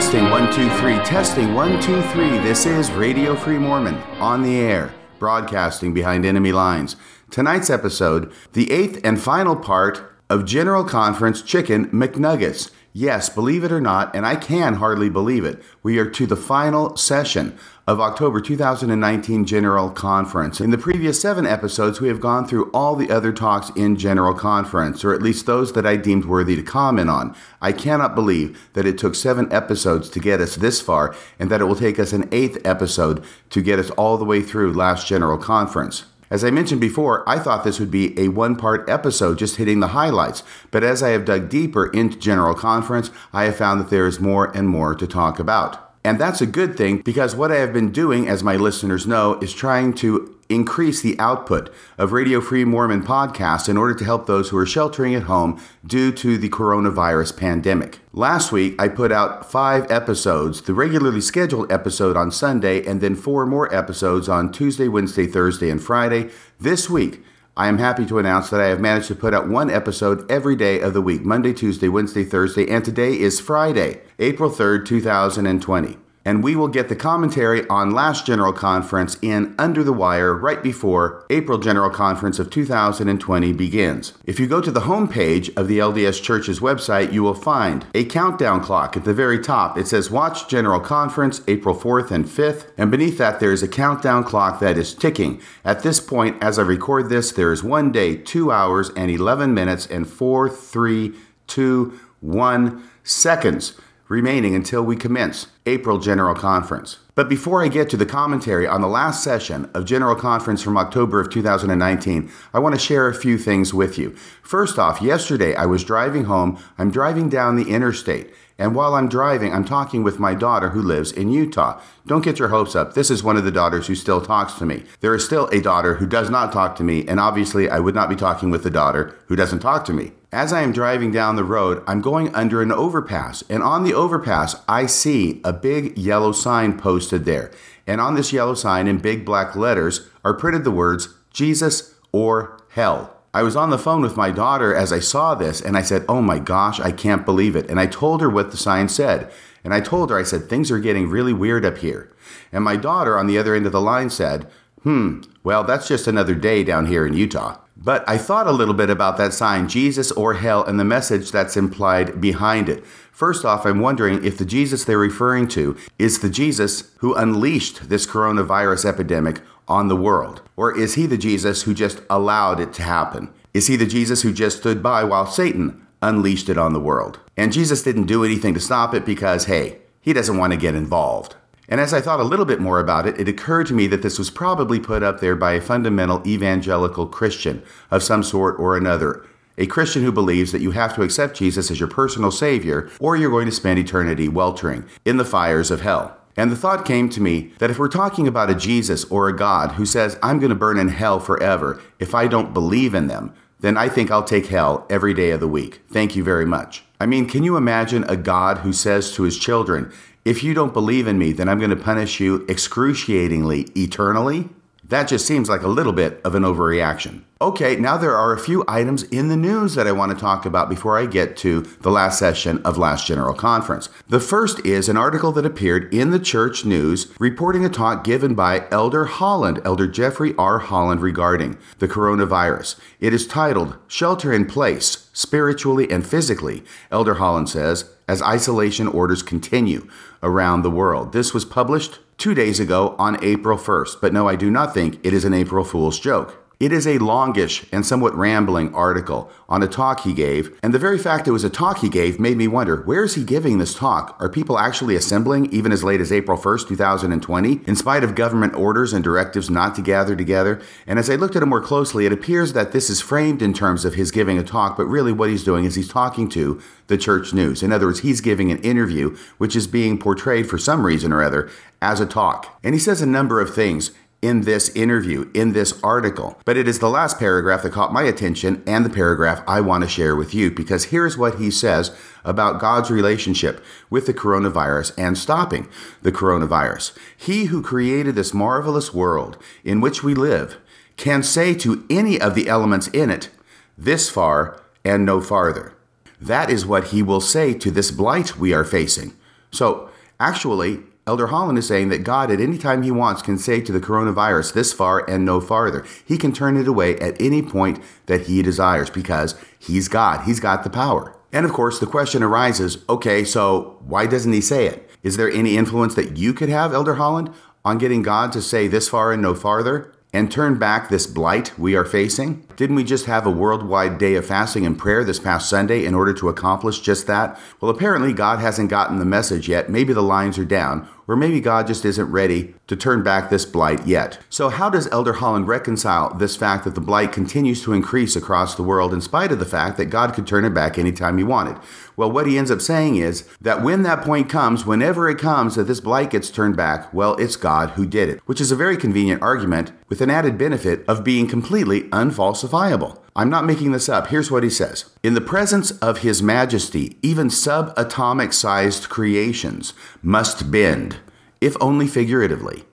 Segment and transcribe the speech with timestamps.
[0.00, 0.96] Testing one, two, three.
[1.00, 2.38] Testing one, two, three.
[2.38, 6.96] This is Radio Free Mormon on the air, broadcasting behind enemy lines.
[7.30, 12.70] Tonight's episode, the eighth and final part of General Conference Chicken McNuggets.
[12.94, 16.34] Yes, believe it or not, and I can hardly believe it, we are to the
[16.34, 17.58] final session
[17.90, 20.60] of October 2019 General Conference.
[20.60, 24.32] In the previous seven episodes, we have gone through all the other talks in General
[24.32, 27.34] Conference, or at least those that I deemed worthy to comment on.
[27.60, 31.60] I cannot believe that it took seven episodes to get us this far, and that
[31.60, 35.08] it will take us an eighth episode to get us all the way through last
[35.08, 36.04] General Conference.
[36.30, 39.80] As I mentioned before, I thought this would be a one part episode just hitting
[39.80, 43.90] the highlights, but as I have dug deeper into General Conference, I have found that
[43.90, 45.89] there is more and more to talk about.
[46.02, 49.38] And that's a good thing because what I have been doing, as my listeners know,
[49.40, 54.26] is trying to increase the output of Radio Free Mormon podcasts in order to help
[54.26, 58.00] those who are sheltering at home due to the coronavirus pandemic.
[58.12, 63.14] Last week, I put out five episodes, the regularly scheduled episode on Sunday, and then
[63.14, 66.30] four more episodes on Tuesday, Wednesday, Thursday, and Friday.
[66.58, 67.22] This week,
[67.56, 70.56] I am happy to announce that I have managed to put out one episode every
[70.56, 75.98] day of the week Monday, Tuesday, Wednesday, Thursday, and today is Friday, April 3rd, 2020
[76.30, 80.62] and we will get the commentary on last General Conference in Under the Wire right
[80.62, 84.12] before April General Conference of 2020 begins.
[84.24, 88.04] If you go to the homepage of the LDS Church's website, you will find a
[88.04, 89.76] countdown clock at the very top.
[89.76, 93.68] It says Watch General Conference April 4th and 5th, and beneath that there is a
[93.68, 95.40] countdown clock that is ticking.
[95.64, 99.52] At this point, as I record this, there is one day, two hours, and 11
[99.52, 101.12] minutes, and four, three,
[101.48, 103.74] two, one seconds
[104.10, 106.98] remaining until we commence April General Conference.
[107.14, 110.76] But before I get to the commentary on the last session of General Conference from
[110.76, 114.10] October of 2019, I want to share a few things with you.
[114.42, 116.58] First off, yesterday I was driving home.
[116.76, 118.34] I'm driving down the interstate.
[118.58, 121.80] And while I'm driving, I'm talking with my daughter who lives in Utah.
[122.04, 122.94] Don't get your hopes up.
[122.94, 124.82] This is one of the daughters who still talks to me.
[125.00, 127.94] There is still a daughter who does not talk to me, and obviously I would
[127.94, 130.12] not be talking with the daughter who doesn't talk to me.
[130.32, 133.94] As I am driving down the road, I'm going under an overpass, and on the
[133.94, 137.50] overpass, I see a big yellow sign posted there.
[137.84, 142.56] And on this yellow sign, in big black letters, are printed the words Jesus or
[142.70, 143.16] Hell.
[143.34, 146.04] I was on the phone with my daughter as I saw this, and I said,
[146.08, 147.68] Oh my gosh, I can't believe it.
[147.68, 149.32] And I told her what the sign said.
[149.64, 152.14] And I told her, I said, Things are getting really weird up here.
[152.52, 154.48] And my daughter on the other end of the line said,
[154.84, 157.58] Hmm, well, that's just another day down here in Utah.
[157.82, 161.32] But I thought a little bit about that sign, Jesus or hell, and the message
[161.32, 162.84] that's implied behind it.
[163.10, 167.88] First off, I'm wondering if the Jesus they're referring to is the Jesus who unleashed
[167.88, 170.42] this coronavirus epidemic on the world.
[170.56, 173.32] Or is he the Jesus who just allowed it to happen?
[173.54, 177.18] Is he the Jesus who just stood by while Satan unleashed it on the world?
[177.36, 180.74] And Jesus didn't do anything to stop it because, hey, he doesn't want to get
[180.74, 181.34] involved.
[181.70, 184.02] And as I thought a little bit more about it, it occurred to me that
[184.02, 188.76] this was probably put up there by a fundamental evangelical Christian of some sort or
[188.76, 189.24] another.
[189.56, 193.16] A Christian who believes that you have to accept Jesus as your personal Savior, or
[193.16, 196.16] you're going to spend eternity weltering in the fires of hell.
[196.36, 199.36] And the thought came to me that if we're talking about a Jesus or a
[199.36, 203.06] God who says, I'm going to burn in hell forever if I don't believe in
[203.06, 205.82] them, then I think I'll take hell every day of the week.
[205.92, 206.84] Thank you very much.
[206.98, 209.92] I mean, can you imagine a God who says to his children,
[210.24, 214.48] if you don't believe in me, then I'm going to punish you excruciatingly, eternally.
[214.90, 217.22] That just seems like a little bit of an overreaction.
[217.40, 220.44] Okay, now there are a few items in the news that I want to talk
[220.44, 223.88] about before I get to the last session of last General Conference.
[224.08, 228.34] The first is an article that appeared in the church news reporting a talk given
[228.34, 230.58] by Elder Holland, Elder Jeffrey R.
[230.58, 232.78] Holland, regarding the coronavirus.
[232.98, 239.22] It is titled Shelter in Place, Spiritually and Physically, Elder Holland says, as isolation orders
[239.22, 239.88] continue
[240.22, 241.12] around the world.
[241.12, 244.98] This was published two days ago on April 1st, but no, I do not think
[245.02, 246.36] it is an April Fool's joke.
[246.60, 250.78] It is a longish and somewhat rambling article on a talk he gave, and the
[250.78, 253.56] very fact it was a talk he gave made me wonder where is he giving
[253.56, 254.14] this talk?
[254.20, 258.54] Are people actually assembling even as late as April 1st, 2020, in spite of government
[258.54, 260.60] orders and directives not to gather together?
[260.86, 263.54] And as I looked at it more closely, it appears that this is framed in
[263.54, 266.60] terms of his giving a talk, but really what he's doing is he's talking to
[266.88, 267.62] the church news.
[267.62, 271.22] In other words, he's giving an interview which is being portrayed for some reason or
[271.22, 271.48] other
[271.80, 272.58] as a talk.
[272.62, 276.38] And he says a number of things in this interview, in this article.
[276.44, 279.82] But it is the last paragraph that caught my attention and the paragraph I want
[279.82, 284.92] to share with you because here's what he says about God's relationship with the coronavirus
[284.98, 285.68] and stopping
[286.02, 286.96] the coronavirus.
[287.16, 290.58] He who created this marvelous world in which we live
[290.96, 293.30] can say to any of the elements in it,
[293.78, 295.72] this far and no farther.
[296.20, 299.14] That is what he will say to this blight we are facing.
[299.50, 299.88] So,
[300.18, 300.80] actually,
[301.10, 303.80] Elder Holland is saying that God, at any time he wants, can say to the
[303.80, 305.84] coronavirus, this far and no farther.
[306.06, 310.24] He can turn it away at any point that he desires because he's God.
[310.24, 311.16] He's got the power.
[311.32, 314.88] And of course, the question arises okay, so why doesn't he say it?
[315.02, 317.30] Is there any influence that you could have, Elder Holland,
[317.64, 319.92] on getting God to say this far and no farther?
[320.12, 322.44] and turn back this blight we are facing?
[322.56, 325.94] Didn't we just have a worldwide day of fasting and prayer this past Sunday in
[325.94, 327.38] order to accomplish just that?
[327.60, 329.70] Well, apparently God hasn't gotten the message yet.
[329.70, 333.44] Maybe the lines are down, or maybe God just isn't ready to turn back this
[333.44, 334.20] blight yet.
[334.30, 338.54] So, how does Elder Holland reconcile this fact that the blight continues to increase across
[338.54, 341.24] the world in spite of the fact that God could turn it back anytime he
[341.24, 341.56] wanted?
[341.96, 345.56] Well, what he ends up saying is that when that point comes, whenever it comes
[345.56, 348.56] that this blight gets turned back, well, it's God who did it, which is a
[348.56, 353.00] very convenient argument with an added benefit of being completely unfalsifiable.
[353.20, 354.06] I'm not making this up.
[354.06, 360.50] Here's what he says In the presence of His Majesty, even subatomic sized creations must
[360.50, 360.96] bend,
[361.38, 362.64] if only figuratively,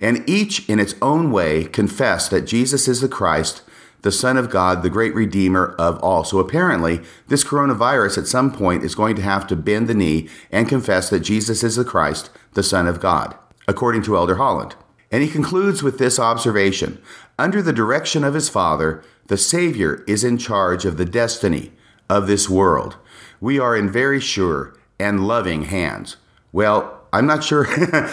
[0.00, 3.62] and each in its own way confess that Jesus is the Christ
[4.02, 6.24] the Son of God, the great Redeemer of all.
[6.24, 10.28] So apparently, this coronavirus at some point is going to have to bend the knee
[10.50, 13.34] and confess that Jesus is the Christ, the Son of God,
[13.66, 14.74] according to Elder Holland.
[15.10, 17.00] And he concludes with this observation
[17.38, 21.72] Under the direction of his Father, the Savior is in charge of the destiny
[22.08, 22.96] of this world.
[23.40, 26.16] We are in very sure and loving hands.
[26.52, 27.68] Well, I'm not sure.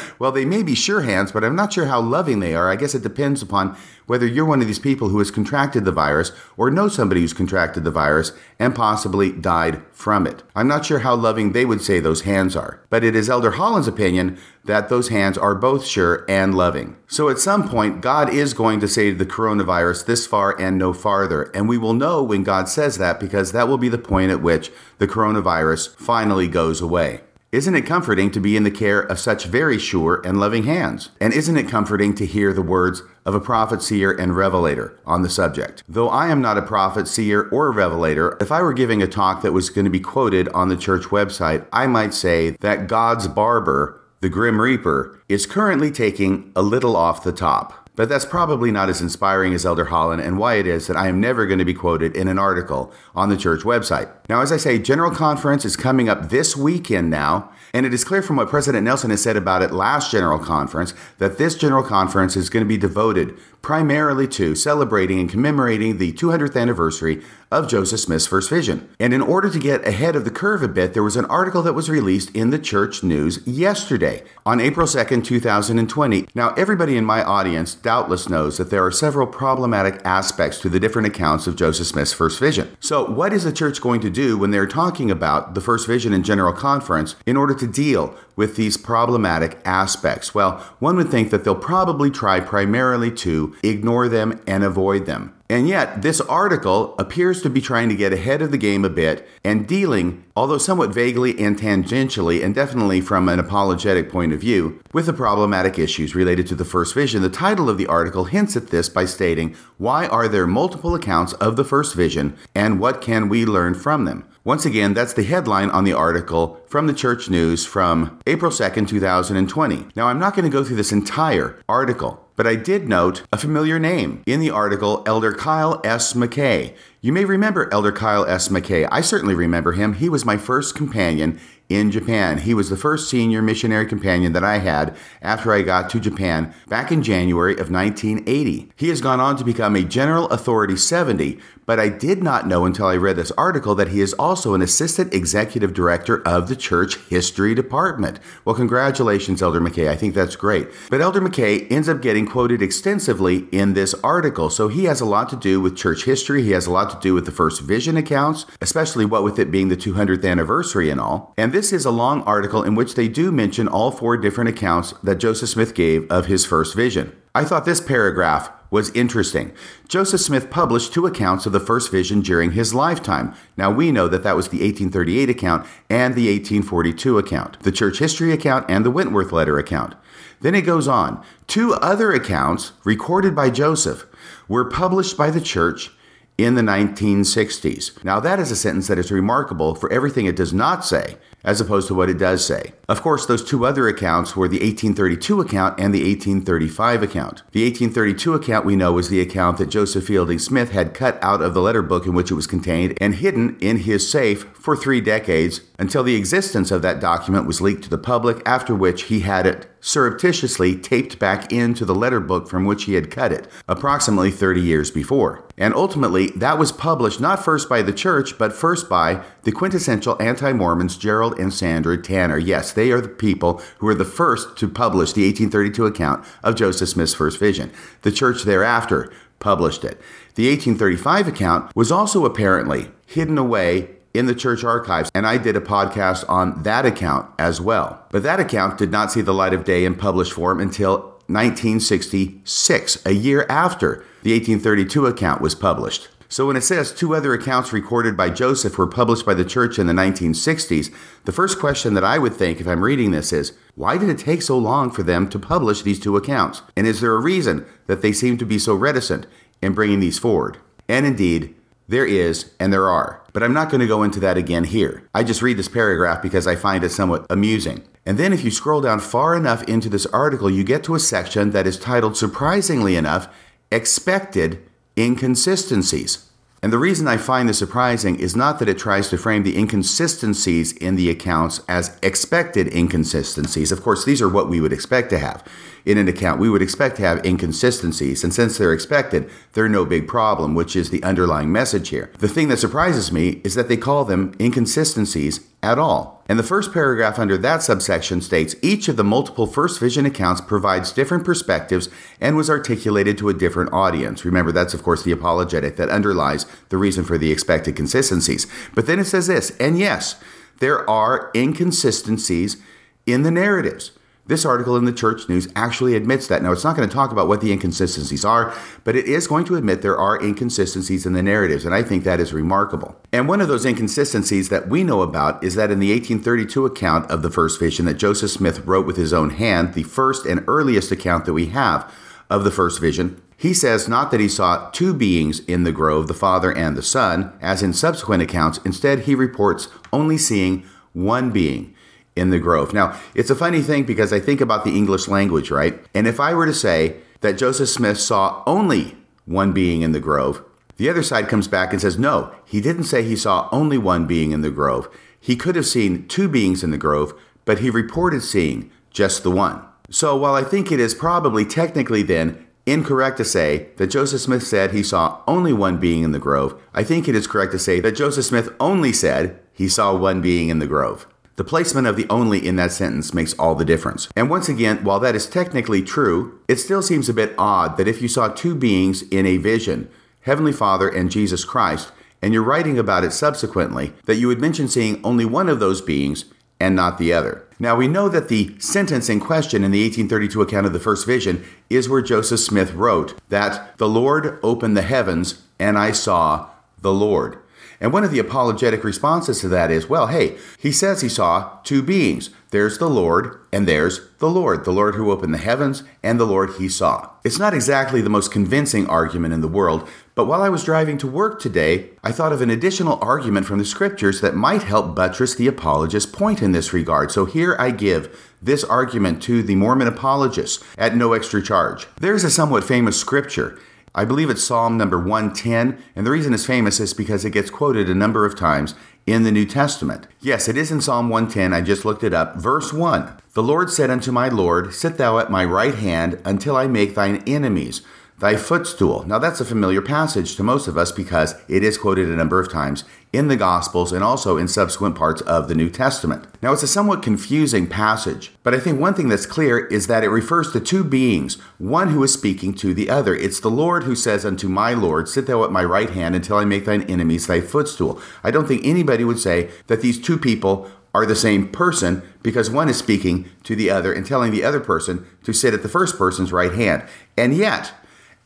[0.19, 2.69] well, they may be sure hands, but I'm not sure how loving they are.
[2.69, 3.75] I guess it depends upon
[4.05, 7.33] whether you're one of these people who has contracted the virus or know somebody who's
[7.33, 10.43] contracted the virus and possibly died from it.
[10.55, 13.51] I'm not sure how loving they would say those hands are, but it is Elder
[13.51, 16.95] Holland's opinion that those hands are both sure and loving.
[17.07, 20.77] So at some point, God is going to say to the coronavirus, this far and
[20.77, 21.43] no farther.
[21.55, 24.43] And we will know when God says that because that will be the point at
[24.43, 27.21] which the coronavirus finally goes away.
[27.51, 31.09] Isn't it comforting to be in the care of such very sure and loving hands?
[31.19, 35.21] And isn't it comforting to hear the words of a prophet, seer, and revelator on
[35.21, 35.83] the subject?
[35.85, 39.07] Though I am not a prophet, seer, or a revelator, if I were giving a
[39.07, 42.87] talk that was going to be quoted on the church website, I might say that
[42.87, 47.80] God's barber, the Grim Reaper, is currently taking a little off the top.
[48.01, 51.07] But that's probably not as inspiring as Elder Holland and why it is that I
[51.07, 54.09] am never going to be quoted in an article on the church website.
[54.27, 58.03] Now, as I say, General Conference is coming up this weekend now, and it is
[58.03, 61.83] clear from what President Nelson has said about it last General Conference that this General
[61.83, 67.21] Conference is going to be devoted primarily to celebrating and commemorating the 200th anniversary
[67.51, 68.89] of Joseph Smith's first vision.
[68.99, 71.61] And in order to get ahead of the curve a bit, there was an article
[71.63, 76.27] that was released in the church news yesterday on April 2nd, 2020.
[76.33, 80.79] Now, everybody in my audience doubtless knows that there are several problematic aspects to the
[80.79, 82.75] different accounts of Joseph Smith's first vision.
[82.79, 86.13] So, what is the church going to do when they're talking about the first vision
[86.13, 90.33] in General Conference in order to deal with these problematic aspects?
[90.33, 95.33] Well, one would think that they'll probably try primarily to ignore them and avoid them.
[95.51, 98.89] And yet, this article appears to be trying to get ahead of the game a
[98.89, 104.39] bit and dealing, although somewhat vaguely and tangentially, and definitely from an apologetic point of
[104.39, 107.21] view, with the problematic issues related to the first vision.
[107.21, 111.33] The title of the article hints at this by stating, Why are there multiple accounts
[111.33, 114.23] of the first vision, and what can we learn from them?
[114.45, 118.87] Once again, that's the headline on the article from the Church News from April 2nd,
[118.87, 119.87] 2020.
[119.97, 123.37] Now, I'm not going to go through this entire article, but I did note a
[123.37, 126.13] familiar name in the article, Elder Kyle S.
[126.13, 126.75] McKay.
[126.99, 128.47] You may remember Elder Kyle S.
[128.47, 128.87] McKay.
[128.91, 129.93] I certainly remember him.
[129.93, 132.39] He was my first companion in Japan.
[132.39, 136.51] He was the first senior missionary companion that I had after I got to Japan
[136.67, 138.71] back in January of 1980.
[138.75, 141.37] He has gone on to become a General Authority 70,
[141.71, 144.61] but I did not know until I read this article that he is also an
[144.61, 148.19] Assistant Executive Director of the Church History Department.
[148.43, 149.87] Well, congratulations, Elder McKay.
[149.87, 150.67] I think that's great.
[150.89, 155.05] But Elder McKay ends up getting quoted extensively in this article, so he has a
[155.05, 156.43] lot to do with church history.
[156.43, 159.49] He has a lot to do with the first vision accounts, especially what with it
[159.49, 161.33] being the 200th anniversary and all.
[161.37, 164.93] And this is a long article in which they do mention all four different accounts
[165.03, 167.15] that Joseph Smith gave of his first vision.
[167.33, 169.51] I thought this paragraph was interesting.
[169.87, 173.35] Joseph Smith published two accounts of the first vision during his lifetime.
[173.57, 177.99] Now we know that that was the 1838 account and the 1842 account, the church
[177.99, 179.93] history account and the Wentworth letter account.
[180.39, 181.23] Then it goes on.
[181.45, 184.05] Two other accounts recorded by Joseph
[184.47, 185.91] were published by the church
[186.37, 188.03] in the 1960s.
[188.03, 191.59] Now, that is a sentence that is remarkable for everything it does not say, as
[191.59, 192.73] opposed to what it does say.
[192.87, 197.43] Of course, those two other accounts were the 1832 account and the 1835 account.
[197.51, 201.41] The 1832 account we know is the account that Joseph Fielding Smith had cut out
[201.41, 204.75] of the letter book in which it was contained and hidden in his safe for
[204.75, 209.03] three decades until the existence of that document was leaked to the public, after which
[209.03, 213.31] he had it surreptitiously taped back into the letter book from which he had cut
[213.31, 215.43] it, approximately 30 years before.
[215.57, 220.21] And ultimately, that was published not first by the church, but first by the quintessential
[220.21, 222.37] anti Mormons, Gerald and Sandra Tanner.
[222.37, 226.55] Yes, they are the people who were the first to publish the 1832 account of
[226.55, 227.71] Joseph Smith's first vision.
[228.03, 229.99] The church thereafter published it.
[230.35, 235.55] The 1835 account was also apparently hidden away in the church archives, and I did
[235.55, 238.05] a podcast on that account as well.
[238.09, 243.05] But that account did not see the light of day in published form until 1966,
[243.05, 246.09] a year after the 1832 account was published.
[246.31, 249.77] So when it says two other accounts recorded by Joseph were published by the church
[249.77, 250.89] in the 1960s,
[251.25, 254.17] the first question that I would think if I'm reading this is, why did it
[254.17, 256.61] take so long for them to publish these two accounts?
[256.77, 259.27] And is there a reason that they seem to be so reticent
[259.61, 260.57] in bringing these forward?
[260.87, 261.53] And indeed,
[261.87, 263.21] there is, and there are.
[263.33, 265.07] But I'm not going to go into that again here.
[265.13, 267.83] I just read this paragraph because I find it somewhat amusing.
[268.05, 270.99] And then if you scroll down far enough into this article, you get to a
[270.99, 273.27] section that is titled, surprisingly enough,
[273.71, 274.63] Expected
[274.97, 276.30] Inconsistencies.
[276.63, 279.57] And the reason I find this surprising is not that it tries to frame the
[279.57, 283.71] inconsistencies in the accounts as expected inconsistencies.
[283.71, 285.43] Of course, these are what we would expect to have
[285.85, 286.39] in an account.
[286.39, 290.75] We would expect to have inconsistencies, and since they're expected, they're no big problem, which
[290.75, 292.11] is the underlying message here.
[292.19, 296.23] The thing that surprises me is that they call them inconsistencies at all.
[296.27, 300.41] And the first paragraph under that subsection states each of the multiple first vision accounts
[300.41, 301.89] provides different perspectives
[302.19, 304.23] and was articulated to a different audience.
[304.23, 308.47] Remember, that's of course the apologetic that underlies the reason for the expected consistencies.
[308.73, 310.15] But then it says this, and yes,
[310.59, 312.57] there are inconsistencies
[313.05, 313.91] in the narratives.
[314.31, 316.41] This article in the Church News actually admits that.
[316.41, 319.43] Now, it's not going to talk about what the inconsistencies are, but it is going
[319.43, 322.95] to admit there are inconsistencies in the narratives, and I think that is remarkable.
[323.11, 327.11] And one of those inconsistencies that we know about is that in the 1832 account
[327.11, 330.45] of the first vision that Joseph Smith wrote with his own hand, the first and
[330.47, 331.93] earliest account that we have
[332.29, 336.07] of the first vision, he says not that he saw two beings in the grove,
[336.07, 338.61] the Father and the Son, as in subsequent accounts.
[338.63, 341.70] Instead, he reports only seeing one being
[342.15, 342.73] in the grove.
[342.73, 345.79] Now, it's a funny thing because I think about the English language, right?
[345.93, 349.99] And if I were to say that Joseph Smith saw only one being in the
[349.99, 350.43] grove,
[350.77, 354.07] the other side comes back and says, no, he didn't say he saw only one
[354.07, 354.89] being in the grove.
[355.19, 357.13] He could have seen two beings in the grove,
[357.45, 359.63] but he reported seeing just the one.
[359.89, 364.43] So while I think it is probably technically then incorrect to say that Joseph Smith
[364.43, 367.59] said he saw only one being in the grove, I think it is correct to
[367.59, 371.07] say that Joseph Smith only said he saw one being in the grove.
[371.41, 374.07] The placement of the only in that sentence makes all the difference.
[374.15, 377.87] And once again, while that is technically true, it still seems a bit odd that
[377.87, 382.43] if you saw two beings in a vision, Heavenly Father and Jesus Christ, and you're
[382.43, 386.25] writing about it subsequently, that you would mention seeing only one of those beings
[386.59, 387.43] and not the other.
[387.57, 391.07] Now, we know that the sentence in question in the 1832 account of the first
[391.07, 396.51] vision is where Joseph Smith wrote that the Lord opened the heavens and I saw
[396.79, 397.39] the Lord.
[397.81, 401.57] And one of the apologetic responses to that is, well, hey, he says he saw
[401.63, 402.29] two beings.
[402.51, 406.25] There's the Lord, and there's the Lord, the Lord who opened the heavens, and the
[406.25, 407.09] Lord he saw.
[407.23, 410.99] It's not exactly the most convincing argument in the world, but while I was driving
[410.99, 414.95] to work today, I thought of an additional argument from the scriptures that might help
[414.95, 417.09] buttress the apologist's point in this regard.
[417.09, 421.87] So here I give this argument to the Mormon apologists at no extra charge.
[421.99, 423.57] There's a somewhat famous scripture
[423.93, 427.49] I believe it's Psalm number 110, and the reason it's famous is because it gets
[427.49, 428.73] quoted a number of times
[429.05, 430.07] in the New Testament.
[430.21, 431.51] Yes, it is in Psalm 110.
[431.51, 432.37] I just looked it up.
[432.37, 436.55] Verse 1 The Lord said unto my Lord, Sit thou at my right hand until
[436.55, 437.81] I make thine enemies
[438.21, 439.03] thy footstool.
[439.07, 442.39] Now, that's a familiar passage to most of us because it is quoted a number
[442.39, 446.27] of times in the Gospels and also in subsequent parts of the New Testament.
[446.39, 450.03] Now, it's a somewhat confusing passage, but I think one thing that's clear is that
[450.03, 453.15] it refers to two beings, one who is speaking to the other.
[453.15, 456.37] It's the Lord who says unto my Lord, Sit thou at my right hand until
[456.37, 457.99] I make thine enemies thy footstool.
[458.23, 462.51] I don't think anybody would say that these two people are the same person because
[462.51, 465.69] one is speaking to the other and telling the other person to sit at the
[465.69, 466.83] first person's right hand.
[467.17, 467.73] And yet,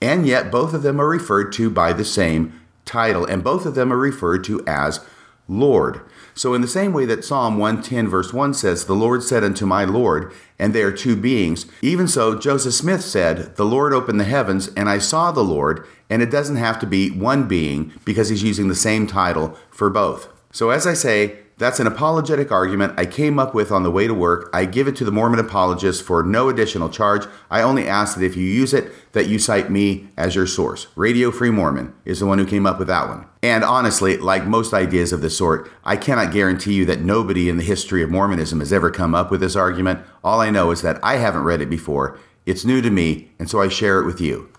[0.01, 3.75] and yet both of them are referred to by the same title, and both of
[3.75, 4.99] them are referred to as
[5.47, 6.01] Lord.
[6.33, 9.65] So, in the same way that Psalm 110, verse 1 says, The Lord said unto
[9.65, 14.19] my Lord, and they are two beings, even so, Joseph Smith said, The Lord opened
[14.19, 17.93] the heavens, and I saw the Lord, and it doesn't have to be one being
[18.03, 20.27] because he's using the same title for both.
[20.51, 24.07] So, as I say, that's an apologetic argument I came up with on the way
[24.07, 24.49] to work.
[24.53, 27.25] I give it to the Mormon apologists for no additional charge.
[27.49, 30.87] I only ask that if you use it, that you cite me as your source.
[30.97, 33.25] Radio Free Mormon is the one who came up with that one.
[33.41, 37.57] And honestly, like most ideas of this sort, I cannot guarantee you that nobody in
[37.57, 40.01] the history of Mormonism has ever come up with this argument.
[40.23, 42.19] All I know is that I haven't read it before.
[42.45, 44.51] It's new to me, and so I share it with you.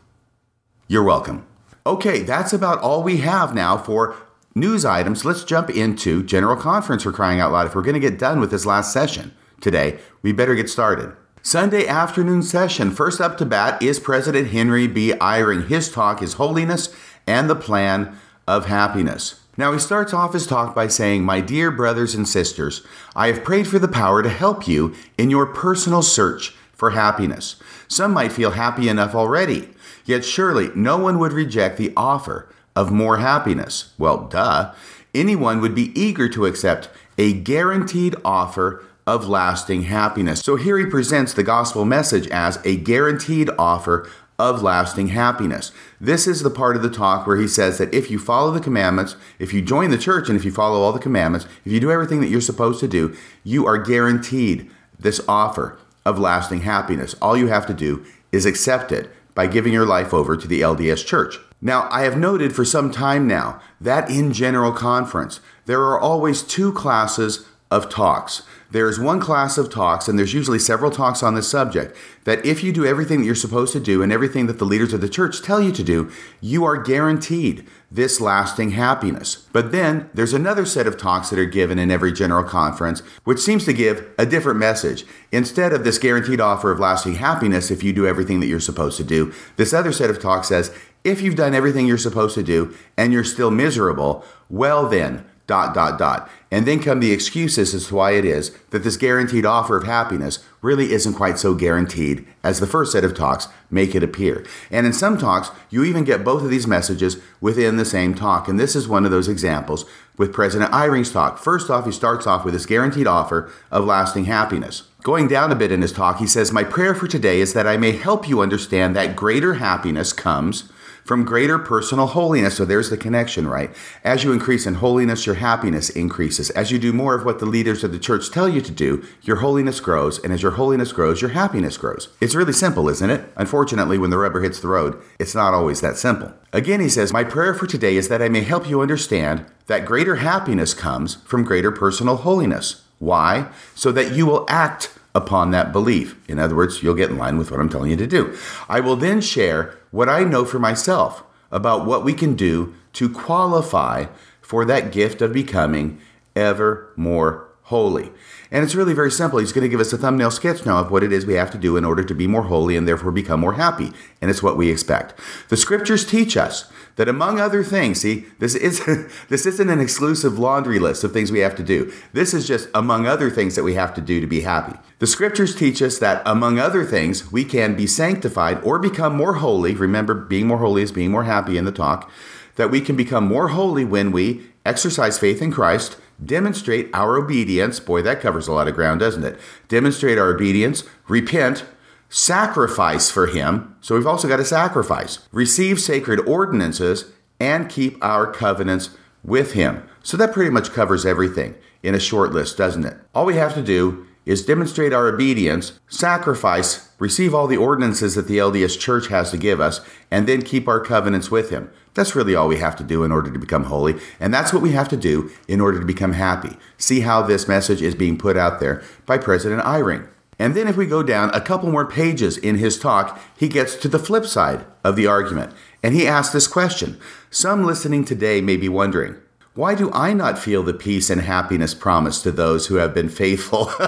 [0.88, 1.46] You're welcome.
[1.84, 4.16] Okay, that's about all we have now for
[4.56, 7.66] news items, let's jump into General Conference for crying out loud.
[7.66, 11.14] If we're going to get done with this last session today, we better get started.
[11.42, 12.90] Sunday afternoon session.
[12.90, 15.12] First up to bat is President Henry B.
[15.12, 15.68] Eyring.
[15.68, 16.92] His talk is Holiness
[17.26, 19.42] and the Plan of Happiness.
[19.58, 22.84] Now, he starts off his talk by saying, My dear brothers and sisters,
[23.14, 27.56] I have prayed for the power to help you in your personal search for happiness.
[27.88, 29.70] Some might feel happy enough already,
[30.04, 33.92] yet surely no one would reject the offer of more happiness?
[33.99, 34.73] Well, duh.
[35.14, 40.40] Anyone would be eager to accept a guaranteed offer of lasting happiness.
[40.40, 45.73] So here he presents the gospel message as a guaranteed offer of lasting happiness.
[46.00, 48.61] This is the part of the talk where he says that if you follow the
[48.61, 51.80] commandments, if you join the church and if you follow all the commandments, if you
[51.80, 57.14] do everything that you're supposed to do, you are guaranteed this offer of lasting happiness.
[57.23, 60.61] All you have to do is accept it by giving your life over to the
[60.61, 61.38] LDS church.
[61.66, 66.42] Now, I have noted for some time now that in General Conference, there are always
[66.42, 68.42] two classes of talks.
[68.70, 72.62] There's one class of talks, and there's usually several talks on this subject, that if
[72.62, 75.08] you do everything that you're supposed to do and everything that the leaders of the
[75.08, 76.08] church tell you to do,
[76.40, 79.46] you are guaranteed this lasting happiness.
[79.52, 83.40] But then there's another set of talks that are given in every general conference, which
[83.40, 85.04] seems to give a different message.
[85.32, 88.96] Instead of this guaranteed offer of lasting happiness if you do everything that you're supposed
[88.99, 90.73] to do, this other set of talks says,
[91.06, 95.72] if you've done everything you're supposed to do and you're still miserable, well then, dot,
[95.72, 96.28] dot, dot.
[96.50, 99.84] And then come the excuses as to why it is that this guaranteed offer of
[99.84, 104.44] happiness really isn't quite so guaranteed as the first set of talks make it appear.
[104.70, 108.48] And in some talks, you even get both of these messages within the same talk.
[108.48, 109.84] And this is one of those examples
[110.16, 111.38] with President Eyring's talk.
[111.38, 114.84] First off, he starts off with this guaranteed offer of lasting happiness.
[115.02, 117.66] Going down a bit in his talk, he says, My prayer for today is that
[117.66, 120.69] I may help you understand that greater happiness comes
[121.06, 122.56] from greater personal holiness.
[122.56, 123.71] So there's the connection, right?
[124.02, 126.50] As you increase in holiness, your happiness increases.
[126.50, 129.04] As you do more of what the leaders of the church tell you to do,
[129.23, 130.19] your holiness grows.
[130.19, 132.08] And as your holiness grows, your happiness grows.
[132.21, 133.32] It's really simple, isn't it?
[133.36, 136.32] Unfortunately, when the rubber hits the road, it's not always that simple.
[136.52, 139.86] Again, he says, My prayer for today is that I may help you understand that
[139.86, 142.82] greater happiness comes from greater personal holiness.
[142.99, 143.49] Why?
[143.75, 146.16] So that you will act upon that belief.
[146.28, 148.36] In other words, you'll get in line with what I'm telling you to do.
[148.68, 153.08] I will then share what I know for myself about what we can do to
[153.08, 154.06] qualify
[154.42, 155.98] for that gift of becoming
[156.36, 158.12] ever more holy.
[158.52, 159.40] And it's really very simple.
[159.40, 161.50] He's going to give us a thumbnail sketch now of what it is we have
[161.50, 163.90] to do in order to be more holy and therefore become more happy.
[164.22, 165.18] And it's what we expect.
[165.48, 168.84] The scriptures teach us that among other things, see, this is
[169.28, 171.92] this isn't an exclusive laundry list of things we have to do.
[172.12, 174.78] This is just among other things that we have to do to be happy.
[175.00, 179.34] The scriptures teach us that among other things, we can be sanctified or become more
[179.34, 179.74] holy.
[179.74, 182.08] Remember, being more holy is being more happy in the talk.
[182.54, 187.80] That we can become more holy when we exercise faith in Christ, demonstrate our obedience.
[187.80, 189.38] Boy, that covers a lot of ground, doesn't it?
[189.68, 191.64] Demonstrate our obedience, repent,
[192.08, 193.76] sacrifice for him.
[193.80, 198.90] So we've also got to sacrifice, receive sacred ordinances, and keep our covenants
[199.22, 199.82] with him.
[200.02, 202.96] So that pretty much covers everything in a short list, doesn't it?
[203.14, 208.26] All we have to do is demonstrate our obedience, sacrifice, receive all the ordinances that
[208.26, 211.71] the LDS Church has to give us, and then keep our covenants with him.
[211.95, 214.62] That's really all we have to do in order to become holy, and that's what
[214.62, 216.58] we have to do in order to become happy.
[216.76, 220.08] See how this message is being put out there by President Eyring.
[220.39, 223.75] And then, if we go down a couple more pages in his talk, he gets
[223.76, 225.54] to the flip side of the argument.
[225.82, 229.17] And he asks this question Some listening today may be wondering,
[229.56, 233.08] why do I not feel the peace and happiness promised to those who have been
[233.08, 233.71] faithful?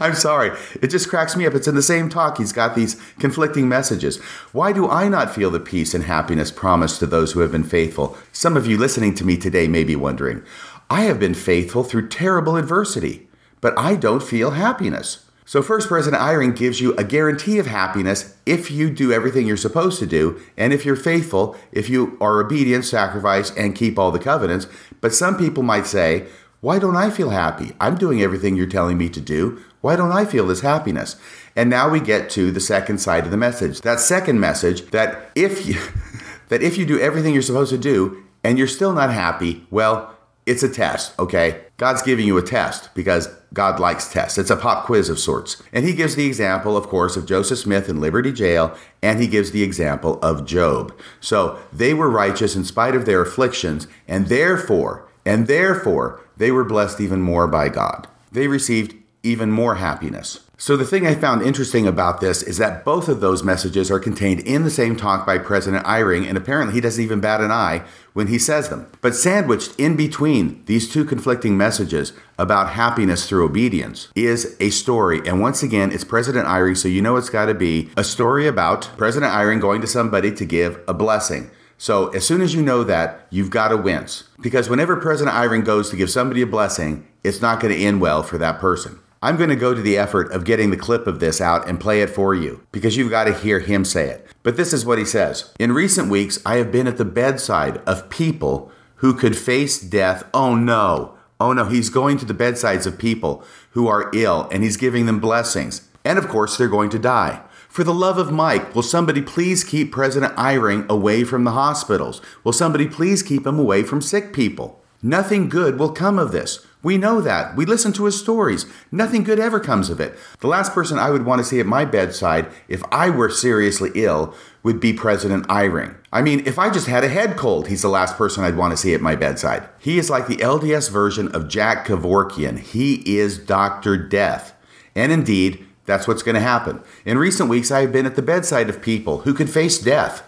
[0.00, 0.56] I'm sorry.
[0.80, 1.54] It just cracks me up.
[1.54, 2.38] It's in the same talk.
[2.38, 4.18] He's got these conflicting messages.
[4.52, 7.64] Why do I not feel the peace and happiness promised to those who have been
[7.64, 8.16] faithful?
[8.32, 10.42] Some of you listening to me today may be wondering.
[10.88, 13.28] I have been faithful through terrible adversity
[13.62, 15.24] but I don't feel happiness.
[15.52, 19.58] So, first, President Eyring gives you a guarantee of happiness if you do everything you're
[19.58, 24.10] supposed to do, and if you're faithful, if you are obedient, sacrifice, and keep all
[24.10, 24.66] the covenants.
[25.02, 26.26] But some people might say,
[26.62, 27.72] Why don't I feel happy?
[27.78, 29.60] I'm doing everything you're telling me to do.
[29.82, 31.16] Why don't I feel this happiness?
[31.54, 33.82] And now we get to the second side of the message.
[33.82, 35.78] That second message that if you
[36.48, 40.16] that if you do everything you're supposed to do and you're still not happy, well,
[40.46, 41.60] it's a test, okay?
[41.82, 44.38] God's giving you a test because God likes tests.
[44.38, 45.60] It's a pop quiz of sorts.
[45.72, 49.26] And he gives the example, of course, of Joseph Smith in Liberty Jail, and he
[49.26, 50.96] gives the example of Job.
[51.20, 56.62] So they were righteous in spite of their afflictions, and therefore, and therefore, they were
[56.62, 58.06] blessed even more by God.
[58.30, 60.40] They received even more happiness.
[60.58, 63.98] So, the thing I found interesting about this is that both of those messages are
[63.98, 67.50] contained in the same talk by President Eyring, and apparently he doesn't even bat an
[67.50, 67.82] eye
[68.12, 68.88] when he says them.
[69.00, 75.20] But sandwiched in between these two conflicting messages about happiness through obedience is a story.
[75.26, 78.46] And once again, it's President Eyring, so you know it's got to be a story
[78.46, 81.50] about President Eyring going to somebody to give a blessing.
[81.76, 84.28] So as soon as you know that, you've got to wince.
[84.40, 88.00] Because whenever President Eyring goes to give somebody a blessing, it's not going to end
[88.00, 89.00] well for that person.
[89.24, 91.78] I'm going to go to the effort of getting the clip of this out and
[91.78, 94.26] play it for you because you've got to hear him say it.
[94.42, 97.76] But this is what he says In recent weeks, I have been at the bedside
[97.86, 100.24] of people who could face death.
[100.34, 101.16] Oh no.
[101.38, 105.06] Oh no, he's going to the bedsides of people who are ill and he's giving
[105.06, 105.88] them blessings.
[106.04, 107.42] And of course, they're going to die.
[107.68, 112.20] For the love of Mike, will somebody please keep President Eyring away from the hospitals?
[112.42, 114.82] Will somebody please keep him away from sick people?
[115.00, 116.66] Nothing good will come of this.
[116.82, 117.54] We know that.
[117.54, 118.66] We listen to his stories.
[118.90, 120.18] Nothing good ever comes of it.
[120.40, 123.90] The last person I would want to see at my bedside if I were seriously
[123.94, 125.94] ill would be President Eyring.
[126.12, 128.72] I mean, if I just had a head cold, he's the last person I'd want
[128.72, 129.68] to see at my bedside.
[129.78, 132.58] He is like the LDS version of Jack Kevorkian.
[132.58, 133.96] He is Dr.
[133.96, 134.52] Death.
[134.94, 136.80] And indeed, that's what's going to happen.
[137.04, 140.22] In recent weeks, I have been at the bedside of people who could face death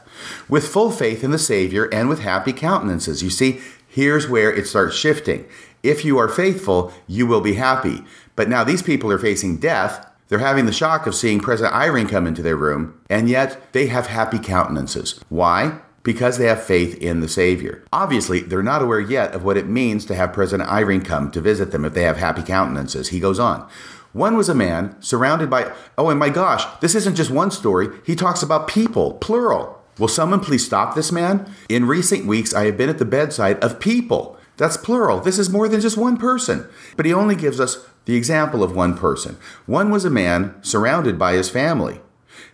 [0.49, 3.23] with full faith in the Savior and with happy countenances.
[3.23, 5.47] You see, here's where it starts shifting.
[5.85, 8.03] If you are faithful, you will be happy.
[8.37, 10.11] But now these people are facing death.
[10.29, 13.88] They're having the shock of seeing President Eyring come into their room, and yet they
[13.88, 15.20] have happy countenances.
[15.29, 15.81] Why?
[16.03, 17.85] Because they have faith in the Savior.
[17.92, 21.40] Obviously, they're not aware yet of what it means to have President Eyring come to
[21.42, 23.11] visit them if they have happy countenances.
[23.11, 23.68] He goes on.
[24.14, 27.88] One was a man surrounded by, oh, and my gosh, this isn't just one story.
[28.07, 29.83] He talks about people, plural.
[29.99, 31.53] Will someone please stop this man?
[31.68, 35.21] In recent weeks, I have been at the bedside of people that's plural.
[35.21, 36.69] This is more than just one person.
[36.97, 39.37] But he only gives us the example of one person.
[39.67, 42.01] One was a man surrounded by his family.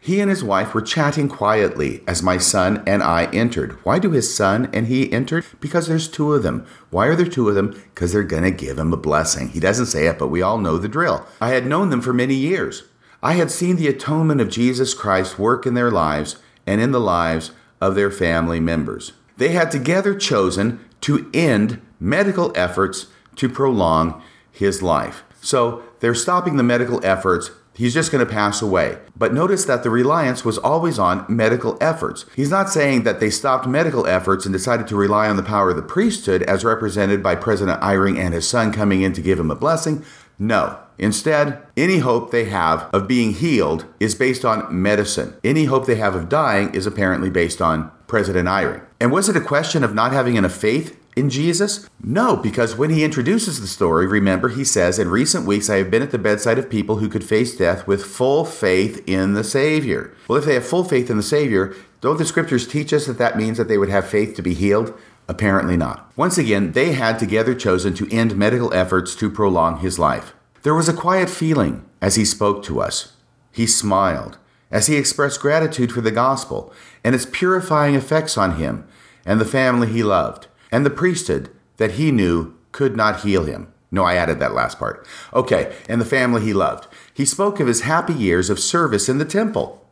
[0.02, 3.72] He and his wife were chatting quietly as my son and I entered.
[3.84, 5.44] Why do his son and he enter?
[5.60, 6.66] Because there's two of them.
[6.88, 7.70] Why are there two of them?
[7.94, 9.50] Because they're going to give him a blessing.
[9.50, 11.26] He doesn't say it, but we all know the drill.
[11.40, 12.84] I had known them for many years.
[13.22, 16.36] I had seen the atonement of Jesus Christ work in their lives
[16.66, 19.12] and in the lives of their family members.
[19.36, 25.22] They had together chosen to end medical efforts to prolong his life.
[25.40, 27.50] So they're stopping the medical efforts.
[27.74, 28.98] He's just going to pass away.
[29.16, 32.26] But notice that the reliance was always on medical efforts.
[32.34, 35.70] He's not saying that they stopped medical efforts and decided to rely on the power
[35.70, 39.38] of the priesthood as represented by President Eyring and his son coming in to give
[39.38, 40.04] him a blessing.
[40.38, 40.78] No.
[40.98, 45.34] Instead, any hope they have of being healed is based on medicine.
[45.42, 48.84] Any hope they have of dying is apparently based on President Eyring.
[49.00, 51.88] And was it a question of not having enough faith in Jesus?
[52.02, 55.90] No, because when he introduces the story, remember, he says, In recent weeks I have
[55.90, 59.44] been at the bedside of people who could face death with full faith in the
[59.44, 60.12] Savior.
[60.26, 63.18] Well, if they have full faith in the Savior, don't the scriptures teach us that
[63.18, 64.98] that means that they would have faith to be healed?
[65.28, 66.10] Apparently not.
[66.16, 70.34] Once again, they had together chosen to end medical efforts to prolong his life.
[70.62, 73.12] There was a quiet feeling as he spoke to us.
[73.52, 74.38] He smiled
[74.70, 76.72] as he expressed gratitude for the gospel
[77.04, 78.86] and its purifying effects on him
[79.24, 83.72] and the family he loved and the priesthood that he knew could not heal him.
[83.90, 85.06] No, I added that last part.
[85.34, 86.86] Okay, and the family he loved.
[87.12, 89.84] He spoke of his happy years of service in the temple.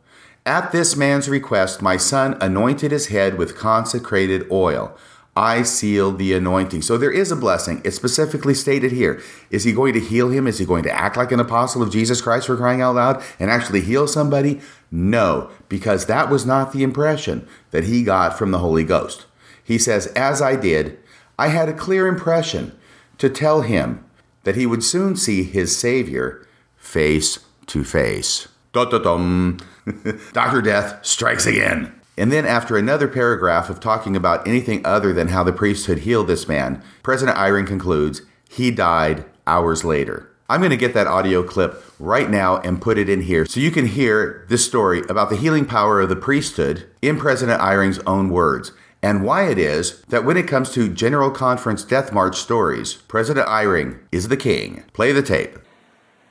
[0.45, 4.97] At this man's request, my son anointed his head with consecrated oil.
[5.35, 6.81] I seal the anointing.
[6.81, 7.81] So there is a blessing.
[7.85, 9.21] It's specifically stated here.
[9.49, 10.47] Is he going to heal him?
[10.47, 13.23] Is he going to act like an apostle of Jesus Christ for crying out loud
[13.39, 14.59] and actually heal somebody?
[14.91, 19.27] No, because that was not the impression that he got from the Holy Ghost.
[19.69, 20.97] He says, As I did,
[21.37, 22.75] I had a clear impression
[23.19, 24.03] to tell him
[24.43, 26.43] that he would soon see his Savior
[26.75, 28.47] face to face.
[28.73, 30.61] Dr.
[30.63, 31.93] Death strikes again.
[32.17, 36.25] And then, after another paragraph of talking about anything other than how the priesthood healed
[36.25, 40.31] this man, President Eyring concludes he died hours later.
[40.49, 43.59] I'm going to get that audio clip right now and put it in here so
[43.59, 47.99] you can hear this story about the healing power of the priesthood in President Eyring's
[48.07, 48.71] own words
[49.01, 53.47] and why it is that when it comes to General Conference Death March stories, President
[53.47, 54.83] Eyring is the king.
[54.93, 55.57] Play the tape.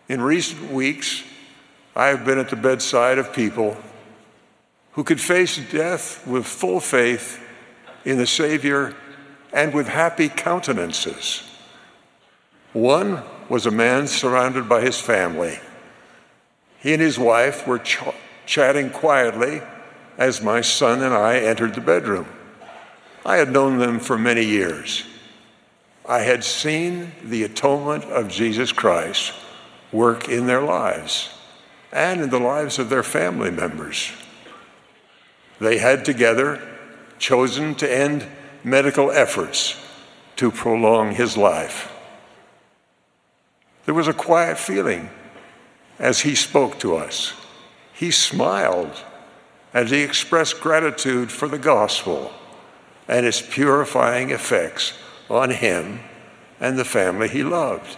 [0.09, 1.23] In recent weeks,
[1.97, 3.77] I have been at the bedside of people
[4.93, 7.43] who could face death with full faith
[8.05, 8.95] in the Savior
[9.53, 11.43] and with happy countenances.
[12.73, 15.59] One was a man surrounded by his family.
[16.81, 17.99] He and his wife were ch-
[18.47, 19.63] chatting quietly
[20.19, 22.27] as my son and I entered the bedroom.
[23.29, 25.05] I had known them for many years.
[26.09, 29.35] I had seen the atonement of Jesus Christ
[29.93, 31.29] work in their lives
[31.93, 34.11] and in the lives of their family members.
[35.61, 36.67] They had together
[37.19, 38.27] chosen to end
[38.65, 39.77] medical efforts
[40.37, 41.93] to prolong his life.
[43.85, 45.11] There was a quiet feeling
[45.99, 47.35] as he spoke to us.
[47.93, 49.05] He smiled
[49.75, 52.33] as he expressed gratitude for the gospel
[53.09, 54.93] and its purifying effects
[55.31, 56.01] on him
[56.61, 57.97] and the family he loved.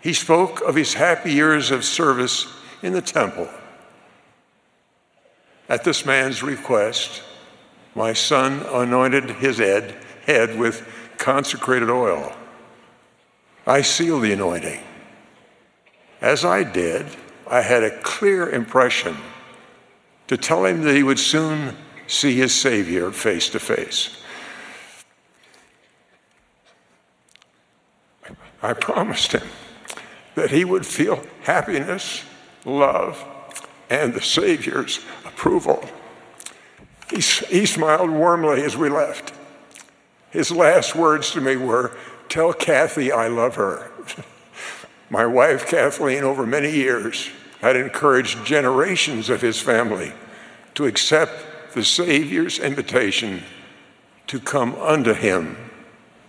[0.00, 2.46] He spoke of his happy years of service
[2.82, 3.48] in the temple.
[5.68, 7.22] At this man's request,
[7.94, 10.86] my son anointed his head, head with
[11.18, 12.32] consecrated oil.
[13.66, 14.80] I sealed the anointing.
[16.20, 17.06] As I did,
[17.48, 19.16] I had a clear impression
[20.28, 24.16] to tell him that he would soon see his Savior face to face.
[28.62, 29.46] I promised him
[30.34, 32.24] that he would feel happiness,
[32.64, 33.24] love,
[33.88, 35.88] and the Savior's approval.
[37.10, 39.32] He, he smiled warmly as we left.
[40.30, 41.96] His last words to me were,
[42.28, 43.92] Tell Kathy I love her.
[45.10, 50.12] My wife, Kathleen, over many years, had encouraged generations of his family
[50.74, 51.32] to accept
[51.76, 53.42] the Savior's invitation
[54.26, 55.58] to come unto him,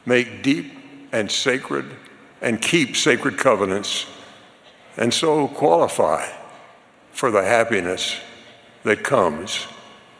[0.05, 0.73] make deep
[1.13, 1.85] and sacred,
[2.41, 4.07] and keep sacred covenants,
[4.97, 6.29] and so qualify
[7.13, 8.17] for the happiness
[8.83, 9.67] that comes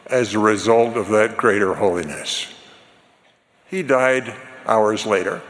[0.06, 2.48] as a result of that greater holiness.
[3.66, 4.34] He died
[4.66, 5.42] hours later.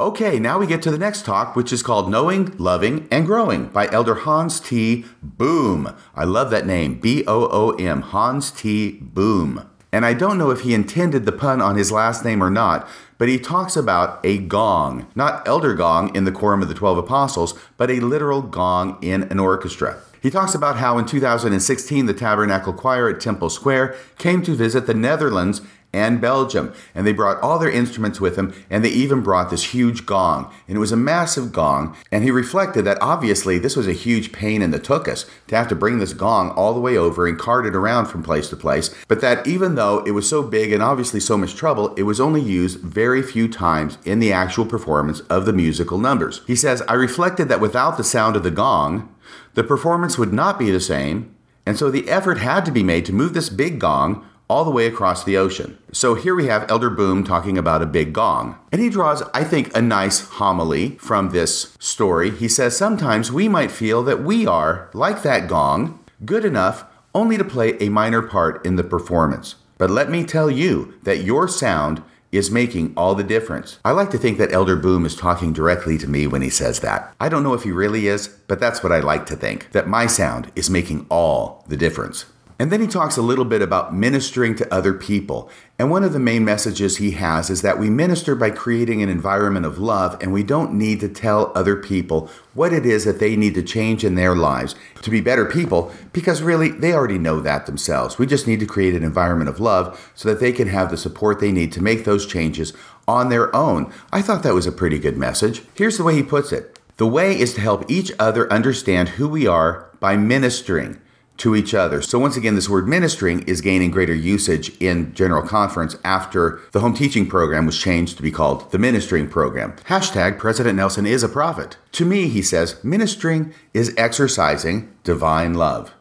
[0.00, 3.66] Okay, now we get to the next talk, which is called Knowing, Loving, and Growing
[3.66, 5.04] by Elder Hans T.
[5.20, 5.92] Boom.
[6.14, 8.92] I love that name B O O M, Hans T.
[8.92, 9.68] Boom.
[9.90, 12.88] And I don't know if he intended the pun on his last name or not,
[13.18, 16.96] but he talks about a gong, not elder gong in the Quorum of the Twelve
[16.96, 20.00] Apostles, but a literal gong in an orchestra.
[20.20, 24.86] He talks about how in 2016 the Tabernacle Choir at Temple Square came to visit
[24.86, 25.60] the Netherlands
[25.92, 26.72] and Belgium.
[26.94, 30.52] And they brought all their instruments with them, and they even brought this huge gong.
[30.66, 31.96] And it was a massive gong.
[32.12, 35.68] And he reflected that obviously this was a huge pain in the tuchus to have
[35.68, 38.56] to bring this gong all the way over and cart it around from place to
[38.56, 38.94] place.
[39.08, 42.20] But that even though it was so big and obviously so much trouble, it was
[42.20, 46.42] only used very few times in the actual performance of the musical numbers.
[46.46, 49.14] He says, I reflected that without the sound of the gong,
[49.54, 51.34] the performance would not be the same.
[51.66, 54.70] And so the effort had to be made to move this big gong all the
[54.70, 55.78] way across the ocean.
[55.92, 58.58] So here we have Elder Boom talking about a big gong.
[58.72, 62.30] And he draws, I think, a nice homily from this story.
[62.30, 66.84] He says, Sometimes we might feel that we are, like that gong, good enough
[67.14, 69.56] only to play a minor part in the performance.
[69.76, 73.78] But let me tell you that your sound is making all the difference.
[73.84, 76.80] I like to think that Elder Boom is talking directly to me when he says
[76.80, 77.14] that.
[77.18, 79.88] I don't know if he really is, but that's what I like to think that
[79.88, 82.26] my sound is making all the difference.
[82.60, 85.48] And then he talks a little bit about ministering to other people.
[85.78, 89.08] And one of the main messages he has is that we minister by creating an
[89.08, 93.20] environment of love, and we don't need to tell other people what it is that
[93.20, 97.18] they need to change in their lives to be better people, because really they already
[97.18, 98.18] know that themselves.
[98.18, 100.96] We just need to create an environment of love so that they can have the
[100.96, 102.72] support they need to make those changes
[103.06, 103.92] on their own.
[104.12, 105.62] I thought that was a pretty good message.
[105.74, 109.28] Here's the way he puts it The way is to help each other understand who
[109.28, 111.00] we are by ministering
[111.38, 112.02] to each other.
[112.02, 116.80] So, once again, this word ministering is gaining greater usage in General Conference after the
[116.80, 119.74] home teaching program was changed to be called the ministering program.
[119.86, 121.76] Hashtag President Nelson is a prophet.
[121.92, 125.94] To me, he says, ministering is exercising divine love.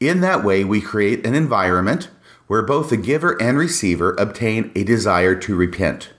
[0.00, 2.08] In that way, we create an environment
[2.48, 6.10] where both the giver and receiver obtain a desire to repent.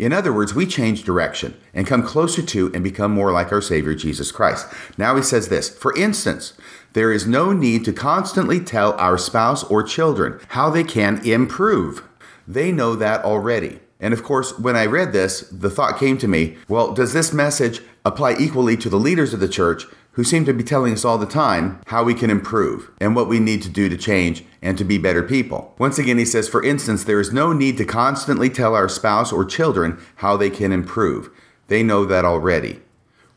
[0.00, 3.60] In other words, we change direction and come closer to and become more like our
[3.60, 4.66] Savior Jesus Christ.
[4.96, 6.54] Now he says this For instance,
[6.92, 12.02] there is no need to constantly tell our spouse or children how they can improve.
[12.48, 13.80] They know that already.
[14.00, 17.32] And of course, when I read this, the thought came to me well, does this
[17.32, 21.04] message apply equally to the leaders of the church who seem to be telling us
[21.04, 24.44] all the time how we can improve and what we need to do to change
[24.60, 25.74] and to be better people.
[25.78, 29.32] Once again, he says, for instance, there is no need to constantly tell our spouse
[29.32, 31.30] or children how they can improve.
[31.68, 32.80] They know that already.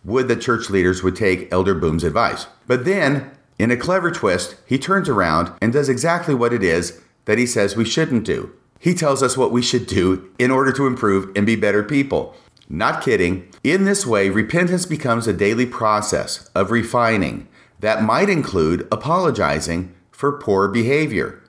[0.03, 2.47] Would the church leaders would take Elder Boom's advice.
[2.67, 7.01] But then, in a clever twist, he turns around and does exactly what it is
[7.25, 8.51] that he says we shouldn't do.
[8.79, 12.35] He tells us what we should do in order to improve and be better people.
[12.67, 13.47] Not kidding.
[13.63, 17.47] In this way, repentance becomes a daily process of refining
[17.79, 21.41] that might include apologizing for poor behavior.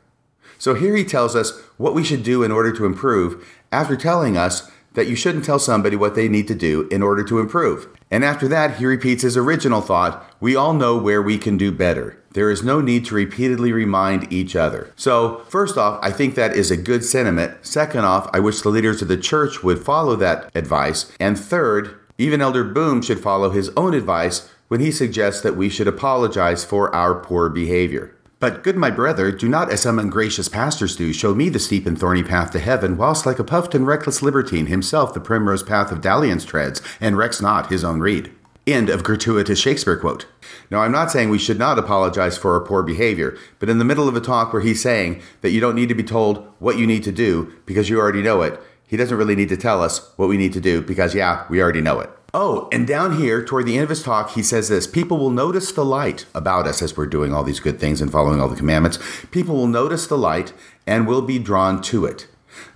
[0.58, 4.36] So here he tells us what we should do in order to improve after telling
[4.36, 7.88] us that you shouldn't tell somebody what they need to do in order to improve.
[8.10, 11.72] And after that, he repeats his original thought we all know where we can do
[11.72, 12.20] better.
[12.32, 14.92] There is no need to repeatedly remind each other.
[14.96, 17.64] So, first off, I think that is a good sentiment.
[17.64, 21.12] Second off, I wish the leaders of the church would follow that advice.
[21.20, 25.68] And third, even Elder Boom should follow his own advice when he suggests that we
[25.68, 28.14] should apologize for our poor behavior.
[28.44, 31.86] But, good my brother, do not, as some ungracious pastors do, show me the steep
[31.86, 35.62] and thorny path to heaven, whilst like a puffed and reckless libertine himself the primrose
[35.62, 38.30] path of dalliance treads, and recks not his own rede.
[38.66, 40.26] End of gratuitous Shakespeare quote.
[40.70, 43.84] Now, I'm not saying we should not apologize for our poor behavior, but in the
[43.86, 46.76] middle of a talk where he's saying that you don't need to be told what
[46.76, 49.82] you need to do because you already know it, he doesn't really need to tell
[49.82, 52.10] us what we need to do because, yeah, we already know it.
[52.36, 55.30] Oh, and down here, toward the end of his talk, he says this People will
[55.30, 58.48] notice the light about us as we're doing all these good things and following all
[58.48, 58.98] the commandments.
[59.30, 60.52] People will notice the light
[60.84, 62.26] and will be drawn to it.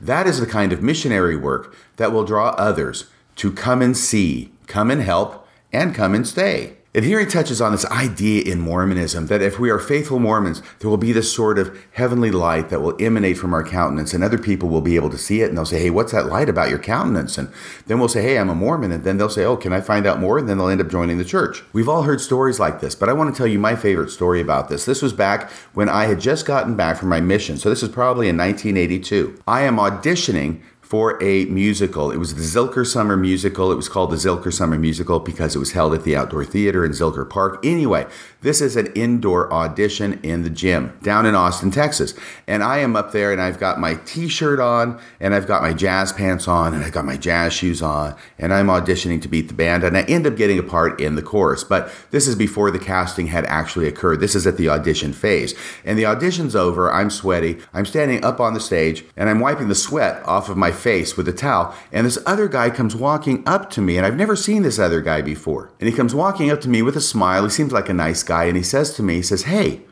[0.01, 4.53] That is the kind of missionary work that will draw others to come and see,
[4.69, 6.78] come and help, and come and stay.
[6.95, 10.63] And here he touches on this idea in Mormonism that if we are faithful Mormons,
[10.79, 14.25] there will be this sort of heavenly light that will emanate from our countenance, and
[14.25, 16.49] other people will be able to see it, and they'll say, Hey, what's that light
[16.49, 17.37] about your countenance?
[17.37, 17.53] And
[17.87, 18.91] then we'll say, Hey, I'm a Mormon.
[18.91, 20.39] And then they'll say, Oh, can I find out more?
[20.39, 21.63] And then they'll end up joining the church.
[21.75, 24.41] We've all heard stories like this, but I want to tell you my favorite story
[24.41, 24.87] about this.
[24.87, 27.59] This was back when I had just gotten back from my mission.
[27.59, 29.43] So this is probably in 1982.
[29.47, 32.11] I am auditioning for a musical.
[32.11, 33.71] It was the Zilker Summer Musical.
[33.71, 36.83] It was called the Zilker Summer Musical because it was held at the Outdoor Theater
[36.83, 37.61] in Zilker Park.
[37.63, 38.07] Anyway,
[38.41, 42.15] this is an indoor audition in the gym down in Austin, Texas.
[42.47, 45.63] And I am up there and I've got my t shirt on and I've got
[45.63, 49.29] my jazz pants on and I've got my jazz shoes on and I'm auditioning to
[49.29, 49.83] beat the band.
[49.83, 51.65] And I end up getting a part in the chorus.
[51.65, 54.21] But this is before the casting had actually occurred.
[54.21, 55.55] This is at the audition phase.
[55.85, 56.93] And the audition's over.
[56.93, 57.59] I'm sweaty.
[57.75, 61.17] I'm standing up on the stage and I'm wiping the sweat off of my face
[61.17, 61.75] with a towel.
[61.93, 65.01] And this other guy comes walking up to me, and I've never seen this other
[65.01, 65.73] guy before.
[65.81, 67.45] And he comes walking up to me with a smile.
[67.45, 68.45] He seems like a nice guy.
[68.45, 69.83] And he says to me, he says, Hey,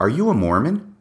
[0.00, 0.96] are you a Mormon?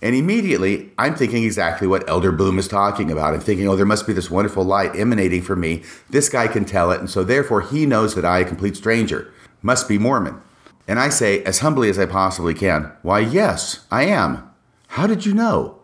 [0.00, 3.34] And immediately, I'm thinking exactly what Elder Bloom is talking about.
[3.34, 5.84] I'm thinking, oh, there must be this wonderful light emanating from me.
[6.10, 6.98] This guy can tell it.
[6.98, 10.40] And so, therefore, he knows that I, a complete stranger, must be Mormon.
[10.88, 14.50] And I say, as humbly as I possibly can, Why, yes, I am.
[14.88, 15.78] How did you know?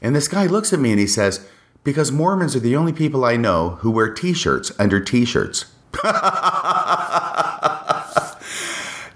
[0.00, 1.46] And this guy looks at me and he says,
[1.82, 5.66] because Mormons are the only people I know who wear t shirts under t shirts.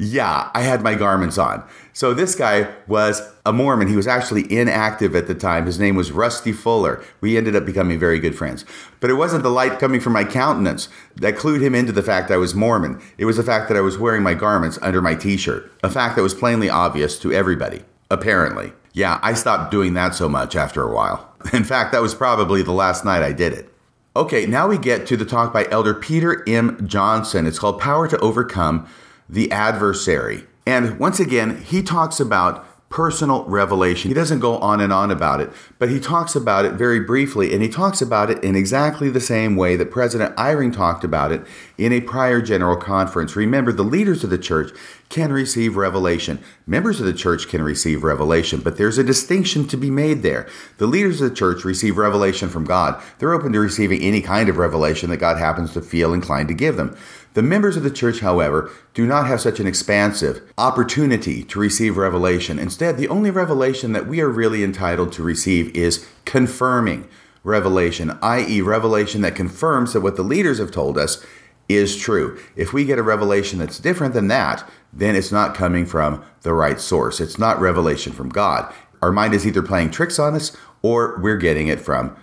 [0.01, 1.63] yeah, I had my garments on.
[1.93, 3.89] So this guy was a Mormon.
[3.89, 5.67] He was actually inactive at the time.
[5.67, 7.05] His name was Rusty Fuller.
[7.21, 8.65] We ended up becoming very good friends.
[9.01, 12.31] But it wasn't the light coming from my countenance that clued him into the fact
[12.31, 12.99] I was Mormon.
[13.19, 15.91] It was the fact that I was wearing my garments under my t shirt, a
[15.91, 18.73] fact that was plainly obvious to everybody, apparently.
[18.95, 21.31] Yeah, I stopped doing that so much after a while.
[21.53, 23.71] In fact, that was probably the last night I did it.
[24.17, 26.89] Okay, now we get to the talk by Elder Peter M.
[26.89, 27.47] Johnson.
[27.47, 28.89] It's called Power to Overcome
[29.31, 30.45] the Adversary.
[30.67, 34.11] And once again, he talks about personal revelation.
[34.11, 37.53] He doesn't go on and on about it, but he talks about it very briefly,
[37.55, 41.31] and he talks about it in exactly the same way that President Eyring talked about
[41.31, 41.43] it
[41.79, 43.37] in a prior general conference.
[43.37, 44.73] Remember, the leaders of the church
[45.09, 46.41] can receive revelation.
[46.67, 50.49] Members of the church can receive revelation, but there's a distinction to be made there.
[50.79, 53.01] The leaders of the church receive revelation from God.
[53.19, 56.55] They're open to receiving any kind of revelation that God happens to feel inclined to
[56.55, 56.97] give them.
[57.35, 61.97] The members of the church, however, do not have such an expansive opportunity to receive
[61.97, 62.59] revelation.
[62.59, 67.09] Instead, the only revelation that we are really entitled to receive is confirming
[67.45, 71.25] revelation, i.e., revelation that confirms that what the leaders have told us
[71.69, 72.39] is true.
[72.57, 76.53] If we get a revelation that's different than that, then it's not coming from the
[76.53, 77.21] right source.
[77.21, 78.73] It's not revelation from God.
[79.01, 82.17] Our mind is either playing tricks on us or we're getting it from,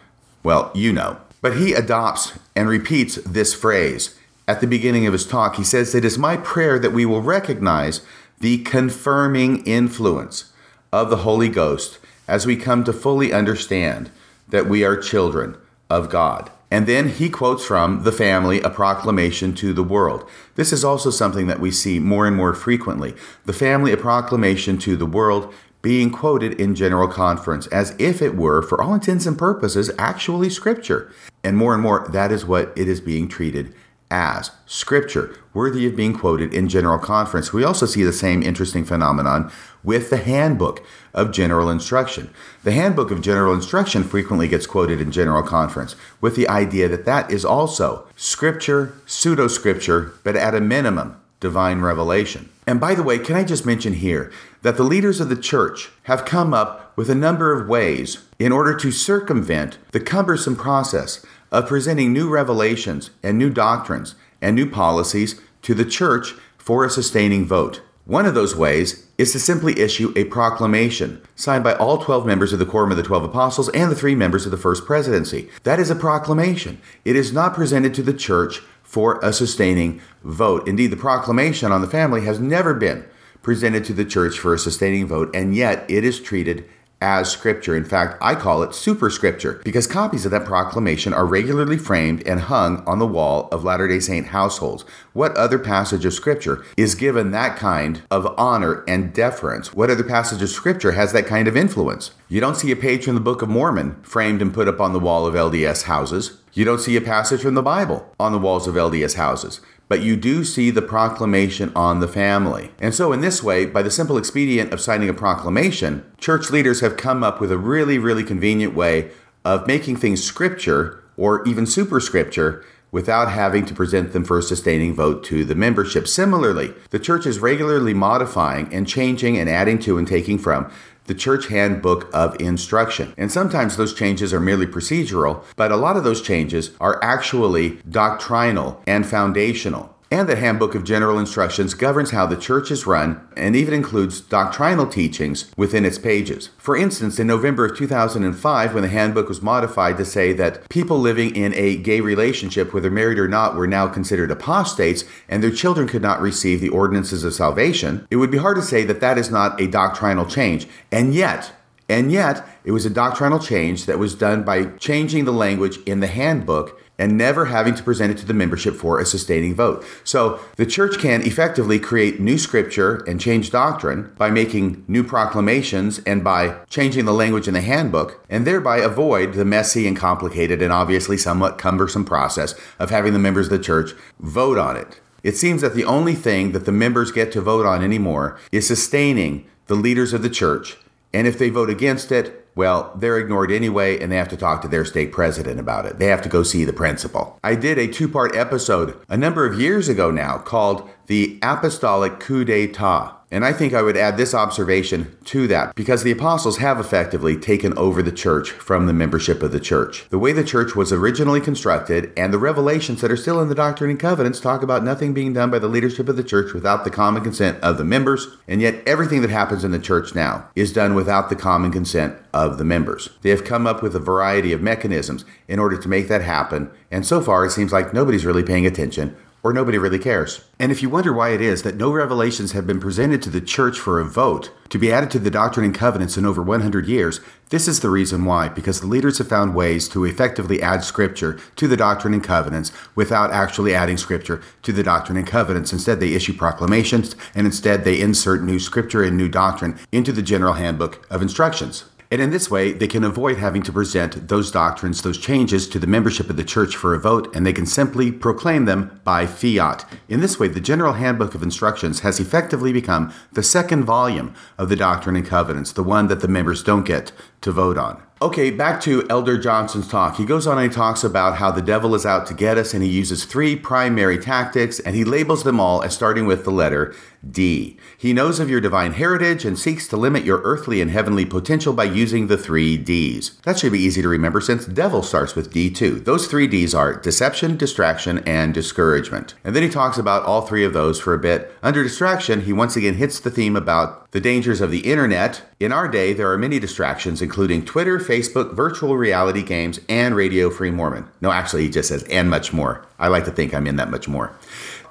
[0.44, 1.18] well, you know.
[1.42, 4.17] But he adopts and repeats this phrase
[4.48, 7.22] at the beginning of his talk, he says, It is my prayer that we will
[7.22, 8.02] recognize
[8.40, 10.52] the confirming influence
[10.92, 14.10] of the Holy Ghost as we come to fully understand
[14.48, 15.58] that we are children
[15.90, 16.52] of God.
[16.70, 20.30] And then he quotes from The Family, A Proclamation to the World.
[20.56, 23.16] This is also something that we see more and more frequently.
[23.46, 28.36] The Family, A Proclamation to the World being quoted in General Conference as if it
[28.36, 31.12] were, for all intents and purposes, actually Scripture.
[31.42, 33.74] And more and more, that is what it is being treated
[34.10, 37.52] as Scripture, worthy of being quoted in General Conference.
[37.52, 39.52] We also see the same interesting phenomenon
[39.84, 42.30] with the Handbook of General Instruction.
[42.64, 47.06] The Handbook of General Instruction frequently gets quoted in General Conference with the idea that
[47.06, 52.50] that is also Scripture, pseudo Scripture, but at a minimum, divine revelation.
[52.66, 54.32] And by the way, can I just mention here
[54.62, 58.52] that the leaders of the church have come up with a number of ways in
[58.52, 64.70] order to circumvent the cumbersome process of presenting new revelations and new doctrines and new
[64.70, 67.82] policies to the church for a sustaining vote.
[68.06, 72.54] One of those ways is to simply issue a proclamation signed by all 12 members
[72.54, 75.50] of the Quorum of the Twelve Apostles and the three members of the First Presidency.
[75.64, 76.80] That is a proclamation.
[77.04, 80.66] It is not presented to the church for a sustaining vote.
[80.70, 83.06] Indeed, the proclamation on the family has never been
[83.42, 86.64] presented to the church for a sustaining vote, and yet it is treated
[87.02, 87.76] as scripture.
[87.76, 92.42] In fact, I call it superscripture because copies of that proclamation are regularly framed and
[92.42, 94.84] hung on the wall of Latter day Saint households.
[95.14, 99.74] What other passage of scripture is given that kind of honor and deference?
[99.74, 102.12] What other passage of scripture has that kind of influence?
[102.30, 104.94] You don't see a page from the Book of Mormon framed and put up on
[104.94, 106.42] the wall of LDS houses.
[106.54, 110.02] You don't see a passage from the Bible on the walls of LDS houses but
[110.02, 112.72] you do see the proclamation on the family.
[112.80, 116.82] And so, in this way, by the simple expedient of signing a proclamation, church leaders
[116.82, 119.12] have come up with a really, really convenient way
[119.46, 124.94] of making things scripture or even superscripture without having to present them for a sustaining
[124.94, 126.08] vote to the membership.
[126.08, 130.72] Similarly, the church is regularly modifying and changing and adding to and taking from
[131.08, 133.14] the Church Handbook of Instruction.
[133.18, 137.80] And sometimes those changes are merely procedural, but a lot of those changes are actually
[137.90, 139.97] doctrinal and foundational.
[140.10, 144.22] And the Handbook of General Instructions governs how the church is run and even includes
[144.22, 146.50] doctrinal teachings within its pages.
[146.58, 150.98] For instance, in November of 2005, when the handbook was modified to say that people
[150.98, 155.52] living in a gay relationship, whether married or not, were now considered apostates and their
[155.52, 159.02] children could not receive the ordinances of salvation, it would be hard to say that
[159.02, 160.70] that is not a doctrinal change.
[160.90, 161.52] And yet,
[161.90, 166.00] and yet, it was a doctrinal change that was done by changing the language in
[166.00, 169.86] the handbook and never having to present it to the membership for a sustaining vote.
[170.04, 176.00] So the church can effectively create new scripture and change doctrine by making new proclamations
[176.00, 180.62] and by changing the language in the handbook, and thereby avoid the messy and complicated
[180.62, 185.00] and obviously somewhat cumbersome process of having the members of the church vote on it.
[185.24, 188.68] It seems that the only thing that the members get to vote on anymore is
[188.68, 190.78] sustaining the leaders of the church,
[191.14, 194.62] and if they vote against it, well, they're ignored anyway, and they have to talk
[194.64, 196.00] to their state president about it.
[196.00, 197.40] They have to go see the principal.
[197.44, 202.20] I did a two part episode a number of years ago now called The Apostolic
[202.20, 203.17] Coup d'etat.
[203.30, 207.36] And I think I would add this observation to that because the apostles have effectively
[207.36, 210.08] taken over the church from the membership of the church.
[210.10, 213.56] The way the church was originally constructed and the revelations that are still in the
[213.56, 216.86] Doctrine and Covenants talk about nothing being done by the leadership of the church without
[216.86, 220.50] the common consent of the members, and yet everything that happens in the church now
[220.56, 223.10] is done without the common consent of the members.
[223.24, 226.72] They have come up with a variety of mechanisms in order to make that happen,
[226.92, 230.44] and so far it seems like nobody's really paying attention or nobody really cares.
[230.60, 233.42] And if you wonder why it is that no revelations have been presented to the
[233.42, 236.88] church for a vote to be added to the Doctrine and Covenants in over 100
[236.88, 240.84] years, this is the reason why, because the leaders have found ways to effectively add
[240.84, 245.72] Scripture to the Doctrine and Covenants without actually adding Scripture to the Doctrine and Covenants.
[245.72, 250.22] Instead, they issue proclamations, and instead, they insert new Scripture and new doctrine into the
[250.22, 251.86] General Handbook of Instructions.
[252.10, 255.80] And in this way, they can avoid having to present those doctrines, those changes to
[255.80, 259.26] the membership of the church for a vote, and they can simply proclaim them by
[259.26, 259.86] fiat.
[260.08, 264.70] In this way, the General Handbook of Instructions has effectively become the second volume of
[264.70, 268.02] the Doctrine and Covenants, the one that the members don't get to vote on.
[268.20, 270.16] Okay, back to Elder Johnson's talk.
[270.16, 272.74] He goes on and he talks about how the devil is out to get us,
[272.74, 276.52] and he uses three primary tactics, and he labels them all as starting with the
[276.52, 276.96] letter
[277.30, 277.78] D.
[278.00, 281.74] He knows of your divine heritage and seeks to limit your earthly and heavenly potential
[281.74, 283.32] by using the three D's.
[283.42, 286.00] That should be easy to remember since devil starts with D too.
[286.00, 289.34] Those three D's are deception, distraction, and discouragement.
[289.44, 291.52] And then he talks about all three of those for a bit.
[291.64, 295.42] Under distraction, he once again hits the theme about the dangers of the internet.
[295.60, 300.52] In our day, there are many distractions, including Twitter, Facebook, virtual reality games, and Radio
[300.52, 301.08] Free Mormon.
[301.20, 302.86] No, actually, he just says, and much more.
[303.00, 304.34] I like to think I'm in that much more.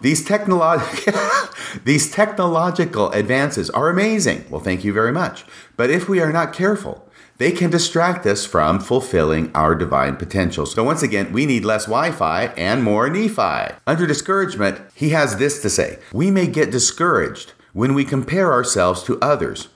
[0.01, 0.24] These,
[1.84, 4.44] these technological advances are amazing.
[4.51, 5.44] Well, thank you very much.
[5.76, 7.07] But if we are not careful,
[7.38, 10.64] they can distract us from fulfilling our divine potential.
[10.64, 13.74] So, once again, we need less Wi Fi and more Nephi.
[13.86, 19.03] Under discouragement, he has this to say We may get discouraged when we compare ourselves
[19.03, 19.68] to others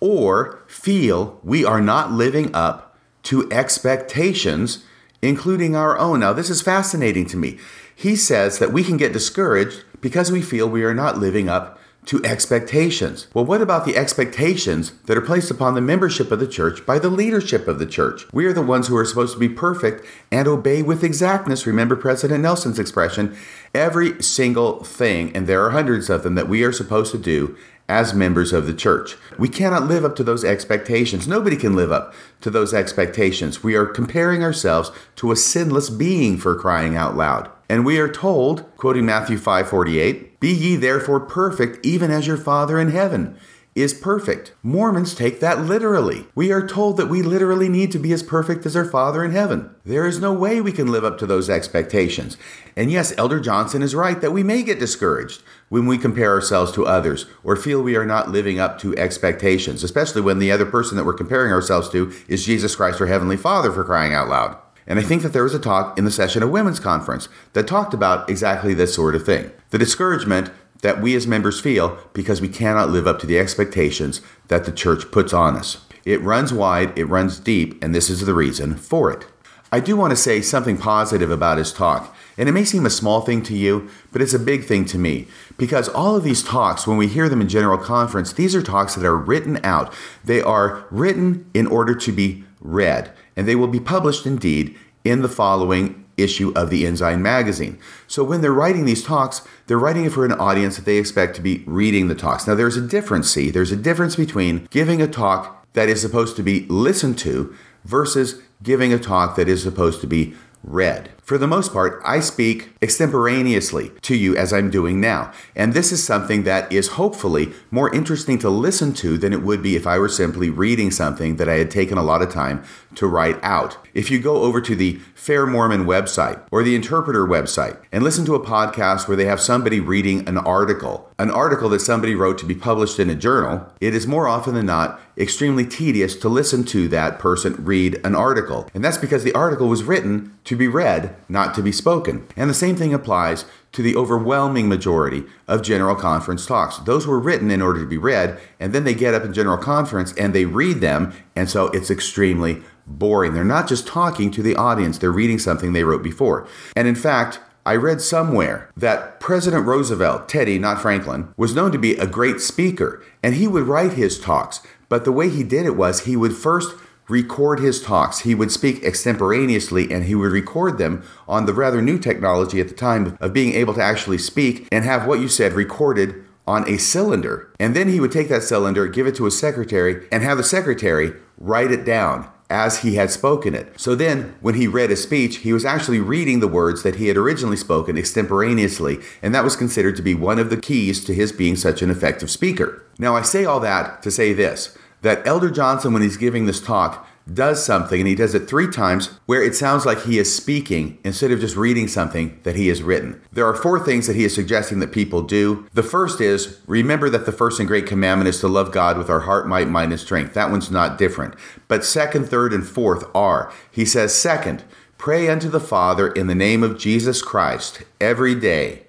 [0.00, 4.84] or feel we are not living up to expectations,
[5.20, 6.20] including our own.
[6.20, 7.58] Now, this is fascinating to me.
[7.98, 11.80] He says that we can get discouraged because we feel we are not living up
[12.04, 13.26] to expectations.
[13.34, 17.00] Well, what about the expectations that are placed upon the membership of the church by
[17.00, 18.32] the leadership of the church?
[18.32, 21.66] We are the ones who are supposed to be perfect and obey with exactness.
[21.66, 23.36] Remember President Nelson's expression
[23.74, 27.56] every single thing, and there are hundreds of them, that we are supposed to do
[27.88, 29.16] as members of the church.
[29.38, 31.26] We cannot live up to those expectations.
[31.26, 32.12] Nobody can live up
[32.42, 33.62] to those expectations.
[33.62, 37.50] We are comparing ourselves to a sinless being for crying out loud.
[37.68, 42.78] And we are told, quoting Matthew 5:48, "Be ye therefore perfect, even as your Father
[42.78, 43.36] in heaven
[43.82, 46.28] is perfect." Mormons take that literally.
[46.34, 49.32] We are told that we literally need to be as perfect as our Father in
[49.32, 49.70] heaven.
[49.84, 52.36] There is no way we can live up to those expectations.
[52.76, 56.72] And yes, Elder Johnson is right that we may get discouraged when we compare ourselves
[56.72, 60.66] to others or feel we are not living up to expectations, especially when the other
[60.66, 64.28] person that we're comparing ourselves to is Jesus Christ, our Heavenly Father, for crying out
[64.28, 64.56] loud.
[64.86, 67.66] And I think that there was a talk in the session of Women's Conference that
[67.66, 69.50] talked about exactly this sort of thing.
[69.68, 70.50] The discouragement
[70.82, 74.72] that we as members feel because we cannot live up to the expectations that the
[74.72, 75.84] church puts on us.
[76.04, 79.26] It runs wide, it runs deep, and this is the reason for it.
[79.70, 82.90] I do want to say something positive about his talk, and it may seem a
[82.90, 85.26] small thing to you, but it's a big thing to me.
[85.58, 88.94] Because all of these talks, when we hear them in general conference, these are talks
[88.94, 89.92] that are written out.
[90.24, 95.22] They are written in order to be read and they will be published indeed in
[95.22, 97.78] the following issue of the Ensign magazine.
[98.06, 101.36] So when they're writing these talks, they're writing it for an audience that they expect
[101.36, 102.46] to be reading the talks.
[102.46, 106.36] Now there's a difference, see, there's a difference between giving a talk that is supposed
[106.36, 107.54] to be listened to
[107.84, 111.10] versus giving a talk that is supposed to be read.
[111.22, 115.32] For the most part, I speak extemporaneously to you as I'm doing now.
[115.54, 119.62] And this is something that is hopefully more interesting to listen to than it would
[119.62, 122.64] be if I were simply reading something that I had taken a lot of time
[122.94, 123.76] to write out.
[123.92, 128.24] If you go over to the Fair Mormon website or the Interpreter website and listen
[128.24, 132.38] to a podcast where they have somebody reading an article, an article that somebody wrote
[132.38, 136.28] to be published in a journal, it is more often than not extremely tedious to
[136.28, 138.68] listen to that person read an article.
[138.74, 142.26] And that's because the article was written to be read, not to be spoken.
[142.36, 146.78] And the same thing applies to the overwhelming majority of General Conference talks.
[146.78, 149.58] Those were written in order to be read, and then they get up in General
[149.58, 153.34] Conference and they read them, and so it's extremely boring.
[153.34, 156.46] They're not just talking to the audience, they're reading something they wrote before.
[156.74, 161.78] And in fact, I read somewhere that President Roosevelt, Teddy, not Franklin, was known to
[161.78, 164.62] be a great speaker, and he would write his talks.
[164.88, 166.74] But the way he did it was he would first
[167.08, 168.20] record his talks.
[168.20, 172.68] He would speak extemporaneously and he would record them on the rather new technology at
[172.68, 176.68] the time of being able to actually speak and have what you said recorded on
[176.68, 177.50] a cylinder.
[177.58, 180.44] And then he would take that cylinder, give it to his secretary, and have the
[180.44, 183.78] secretary write it down as he had spoken it.
[183.78, 187.08] So then, when he read a speech, he was actually reading the words that he
[187.08, 191.14] had originally spoken extemporaneously, and that was considered to be one of the keys to
[191.14, 192.82] his being such an effective speaker.
[192.98, 196.60] Now, I say all that to say this that Elder Johnson, when he's giving this
[196.60, 200.34] talk, does something, and he does it three times, where it sounds like he is
[200.34, 203.20] speaking instead of just reading something that he has written.
[203.32, 205.66] There are four things that he is suggesting that people do.
[205.74, 209.10] The first is remember that the first and great commandment is to love God with
[209.10, 210.34] our heart, might, mind, and strength.
[210.34, 211.34] That one's not different.
[211.68, 213.52] But second, third, and fourth are.
[213.70, 214.64] He says, second,
[214.96, 218.86] pray unto the Father in the name of Jesus Christ every day,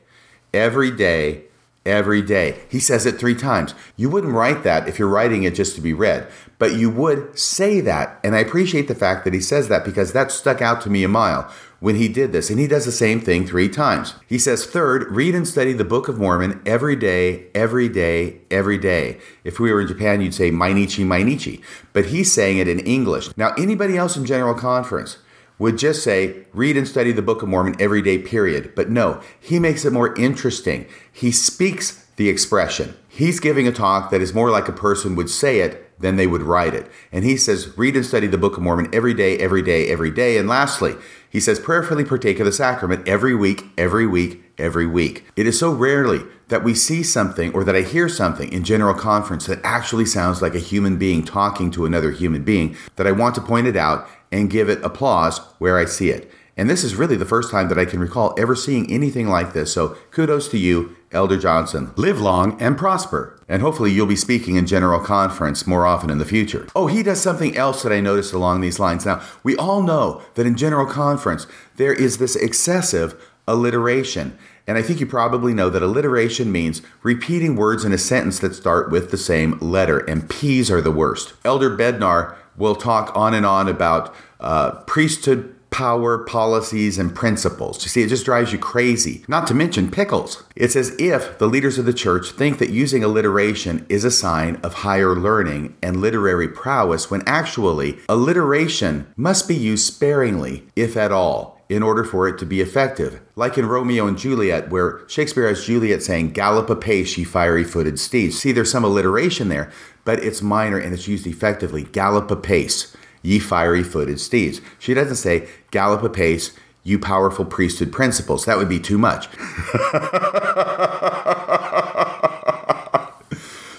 [0.53, 1.43] every day,
[1.89, 2.59] every day.
[2.69, 3.73] He says it three times.
[3.97, 6.27] You wouldn't write that if you're writing it just to be read,
[6.57, 8.19] but you would say that.
[8.23, 11.03] And I appreciate the fact that he says that because that stuck out to me
[11.03, 12.49] a mile when he did this.
[12.49, 14.15] And he does the same thing three times.
[14.27, 18.77] He says, third, read and study the Book of Mormon every day, every day, every
[18.77, 19.19] day.
[19.43, 21.63] If we were in Japan, you'd say Mainichi, Mainichi.
[21.93, 23.35] But he's saying it in English.
[23.37, 25.17] Now, anybody else in General Conference,
[25.59, 28.73] would just say, read and study the Book of Mormon every day, period.
[28.75, 30.87] But no, he makes it more interesting.
[31.11, 32.97] He speaks the expression.
[33.07, 36.27] He's giving a talk that is more like a person would say it than they
[36.27, 36.89] would write it.
[37.11, 40.11] And he says, read and study the Book of Mormon every day, every day, every
[40.11, 40.37] day.
[40.37, 40.95] And lastly,
[41.29, 45.25] he says, prayerfully partake of the sacrament every week, every week, every week.
[45.35, 48.95] It is so rarely that we see something or that I hear something in general
[48.95, 53.11] conference that actually sounds like a human being talking to another human being that I
[53.11, 56.31] want to point it out and give it applause where I see it.
[56.57, 59.53] And this is really the first time that I can recall ever seeing anything like
[59.53, 59.71] this.
[59.71, 63.39] So kudos to you Elder Johnson, live long and prosper.
[63.47, 66.67] And hopefully you'll be speaking in General Conference more often in the future.
[66.75, 69.05] Oh, he does something else that I noticed along these lines.
[69.05, 74.37] Now, we all know that in General Conference, there is this excessive alliteration.
[74.67, 78.53] And I think you probably know that alliteration means repeating words in a sentence that
[78.53, 81.33] start with the same letter, and P's are the worst.
[81.43, 87.83] Elder Bednar will talk on and on about uh, priesthood power, policies, and principles.
[87.83, 89.23] You see, it just drives you crazy.
[89.27, 90.43] Not to mention pickles.
[90.55, 94.55] It's as if the leaders of the church think that using alliteration is a sign
[94.57, 101.11] of higher learning and literary prowess, when actually, alliteration must be used sparingly, if at
[101.11, 103.21] all in order for it to be effective.
[103.35, 107.99] Like in Romeo and Juliet, where Shakespeare has Juliet saying, Gallop apace, ye fiery footed
[107.99, 108.39] steeds.
[108.39, 109.71] See, there's some alliteration there,
[110.09, 111.83] but it's minor and it's used effectively.
[111.83, 114.59] Gallop apace, ye fiery footed steeds.
[114.79, 118.45] She doesn't say, Gallop apace, you powerful priesthood principles.
[118.45, 119.29] That would be too much.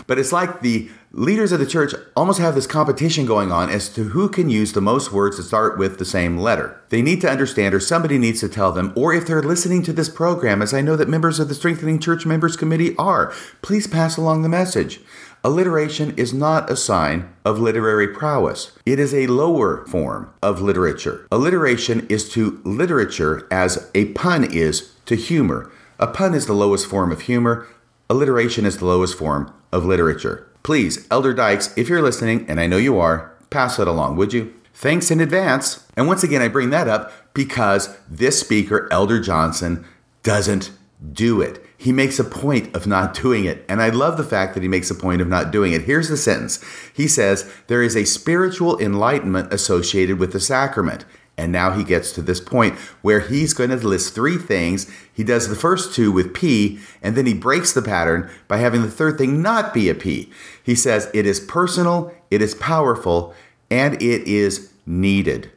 [0.07, 3.89] but it's like the leaders of the church almost have this competition going on as
[3.89, 6.81] to who can use the most words that start with the same letter.
[6.91, 9.93] They need to understand, or somebody needs to tell them, or if they're listening to
[9.93, 13.89] this program, as I know that members of the Strengthening Church Members Committee are, please
[13.89, 15.01] pass along the message.
[15.43, 18.73] Alliteration is not a sign of literary prowess.
[18.85, 21.27] It is a lower form of literature.
[21.33, 25.73] Alliteration is to literature as a pun is to humor.
[25.99, 27.67] A pun is the lowest form of humor.
[28.11, 30.47] Alliteration is the lowest form of literature.
[30.63, 34.35] Please, Elder Dykes, if you're listening, and I know you are, pass that along, would
[34.35, 34.53] you?
[34.75, 35.87] Thanks in advance.
[35.97, 39.87] And once again, I bring that up because this speaker, Elder Johnson,
[40.23, 40.71] doesn't
[41.15, 41.65] do it.
[41.81, 43.65] He makes a point of not doing it.
[43.67, 45.85] And I love the fact that he makes a point of not doing it.
[45.85, 46.63] Here's the sentence
[46.93, 51.07] He says, There is a spiritual enlightenment associated with the sacrament.
[51.39, 54.91] And now he gets to this point where he's going to list three things.
[55.11, 58.83] He does the first two with P, and then he breaks the pattern by having
[58.83, 60.31] the third thing not be a P.
[60.63, 63.35] He says it is personal, it is powerful,
[63.71, 65.51] and it is needed.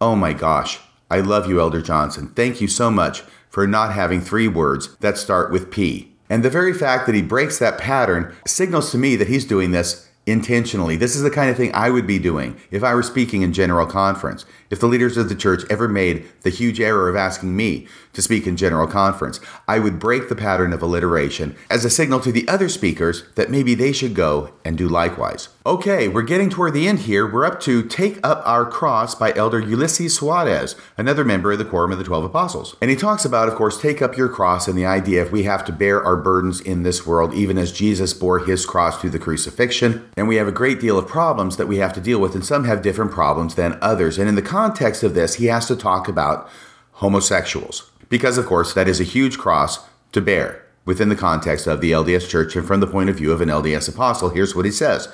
[0.00, 0.80] Oh my gosh.
[1.08, 2.32] I love you, Elder Johnson.
[2.34, 6.12] Thank you so much for not having three words that start with P.
[6.30, 9.72] And the very fact that he breaks that pattern signals to me that he's doing
[9.72, 10.96] this intentionally.
[10.96, 13.52] This is the kind of thing I would be doing if I were speaking in
[13.52, 14.46] general conference.
[14.70, 18.22] If the leaders of the church ever made the huge error of asking me to
[18.22, 22.32] speak in general conference, I would break the pattern of alliteration as a signal to
[22.32, 25.48] the other speakers that maybe they should go and do likewise.
[25.64, 27.30] Okay, we're getting toward the end here.
[27.30, 31.64] We're up to Take Up Our Cross by Elder Ulysses Soares, another member of the
[31.64, 32.76] Quorum of the Twelve Apostles.
[32.80, 35.44] And he talks about, of course, take up your cross and the idea if we
[35.44, 39.10] have to bear our burdens in this world, even as Jesus bore his cross through
[39.10, 40.08] the crucifixion.
[40.16, 42.44] And we have a great deal of problems that we have to deal with, and
[42.44, 44.18] some have different problems than others.
[44.18, 46.48] And in the context of this, he has to talk about
[46.92, 47.89] homosexuals.
[48.10, 49.78] Because, of course, that is a huge cross
[50.12, 53.32] to bear within the context of the LDS Church and from the point of view
[53.32, 54.30] of an LDS apostle.
[54.30, 55.08] Here's what he says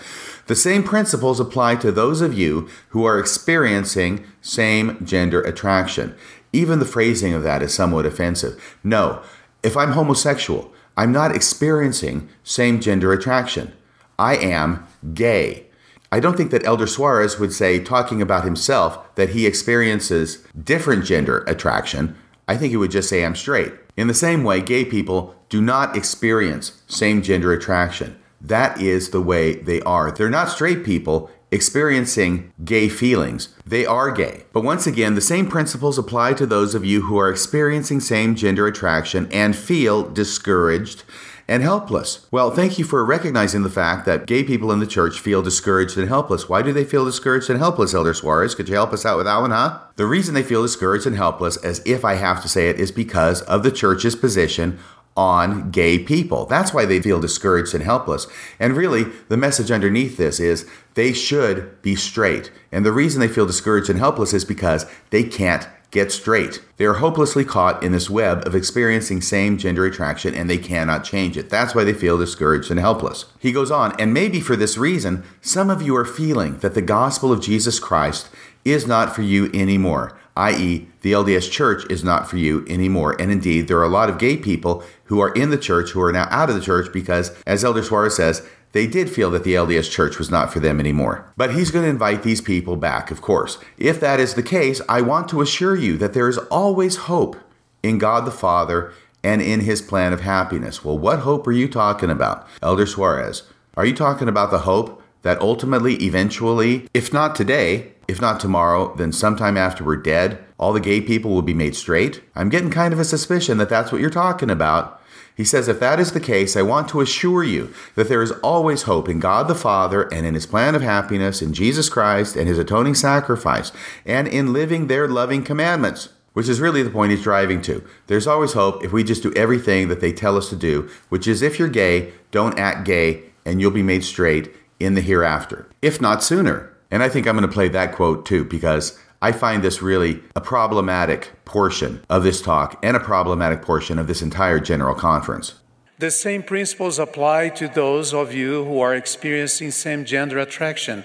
[0.47, 6.17] The same principles apply to those of you who are experiencing same gender attraction.
[6.53, 8.79] Even the phrasing of that is somewhat offensive.
[8.83, 9.23] No,
[9.63, 13.75] if I'm homosexual, I'm not experiencing same gender attraction.
[14.19, 15.67] I am gay.
[16.11, 21.05] I don't think that Elder Soares would say, talking about himself, that he experiences different
[21.05, 22.17] gender attraction.
[22.49, 23.73] I think he would just say, I'm straight.
[23.97, 28.19] In the same way, gay people do not experience same gender attraction.
[28.41, 30.11] That is the way they are.
[30.11, 33.49] They're not straight people experiencing gay feelings.
[33.65, 34.45] They are gay.
[34.53, 38.35] But once again, the same principles apply to those of you who are experiencing same
[38.35, 41.05] gender attraction and feel discouraged
[41.49, 42.27] and helpless.
[42.31, 45.97] Well, thank you for recognizing the fact that gay people in the church feel discouraged
[45.97, 46.49] and helpless.
[46.49, 48.57] Why do they feel discouraged and helpless, Elder Soares?
[48.57, 49.79] Could you help us out with that one, huh?
[49.97, 52.91] The reason they feel discouraged and helpless, as if I have to say it, is
[52.91, 54.79] because of the church's position
[55.17, 56.45] on gay people.
[56.45, 58.27] That's why they feel discouraged and helpless.
[58.61, 62.51] And really, the message underneath this is they should be straight.
[62.71, 66.63] And the reason they feel discouraged and helpless is because they can't get straight.
[66.77, 71.05] They are hopelessly caught in this web of experiencing same gender attraction and they cannot
[71.05, 71.49] change it.
[71.49, 73.27] That's why they feel discouraged and helpless.
[73.39, 76.83] He goes on, and maybe for this reason, some of you are feeling that the
[76.83, 78.29] gospel of Jesus Christ
[78.65, 83.15] is not for you anymore, i.e., the LDS church is not for you anymore.
[83.21, 86.03] And indeed, there are a lot of gay people who are in the church who
[86.03, 88.45] are now out of the church because, as Elder Soares says,
[88.77, 91.33] they did feel that the LDS church was not for them anymore.
[91.37, 93.59] But he's going to invite these people back, of course.
[93.79, 97.37] If that is the case, I want to assure you that there is always hope
[97.83, 98.93] in God the Father
[99.25, 100.85] and in his plan of happiness.
[100.85, 103.45] Well, what hope are you talking about, Elder Soares?
[103.79, 108.95] Are you talking about the hope that ultimately, eventually, if not today, if not tomorrow,
[108.95, 112.23] then sometime after we're dead, all the gay people will be made straight?
[112.35, 115.01] I'm getting kind of a suspicion that that's what you're talking about.
[115.37, 118.33] He says, If that is the case, I want to assure you that there is
[118.43, 122.37] always hope in God the Father and in His plan of happiness, in Jesus Christ
[122.37, 123.71] and His atoning sacrifice,
[124.07, 127.85] and in living their loving commandments, which is really the point he's driving to.
[128.07, 131.29] There's always hope if we just do everything that they tell us to do, which
[131.29, 135.67] is if you're gay, don't act gay, and you'll be made straight in the hereafter,
[135.83, 136.75] if not sooner.
[136.91, 140.23] And I think I'm going to play that quote too, because I find this really
[140.37, 145.55] a problematic portion of this talk and a problematic portion of this entire general conference.
[145.99, 151.03] The same principles apply to those of you who are experiencing same gender attraction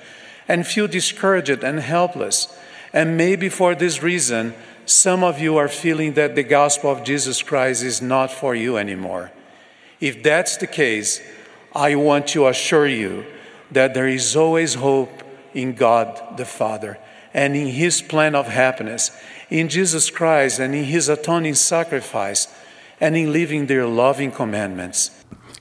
[0.48, 2.56] and feel discouraged and helpless.
[2.94, 4.54] And maybe for this reason,
[4.86, 8.78] some of you are feeling that the gospel of Jesus Christ is not for you
[8.78, 9.32] anymore.
[10.00, 11.22] If that's the case,
[11.74, 13.26] I want to assure you
[13.72, 15.24] that there is always hope
[15.56, 17.00] in God the Father
[17.34, 19.12] and in His plan of happiness,
[19.50, 22.48] in Jesus Christ and in His atoning sacrifice,
[23.00, 25.12] and in living their loving commandments.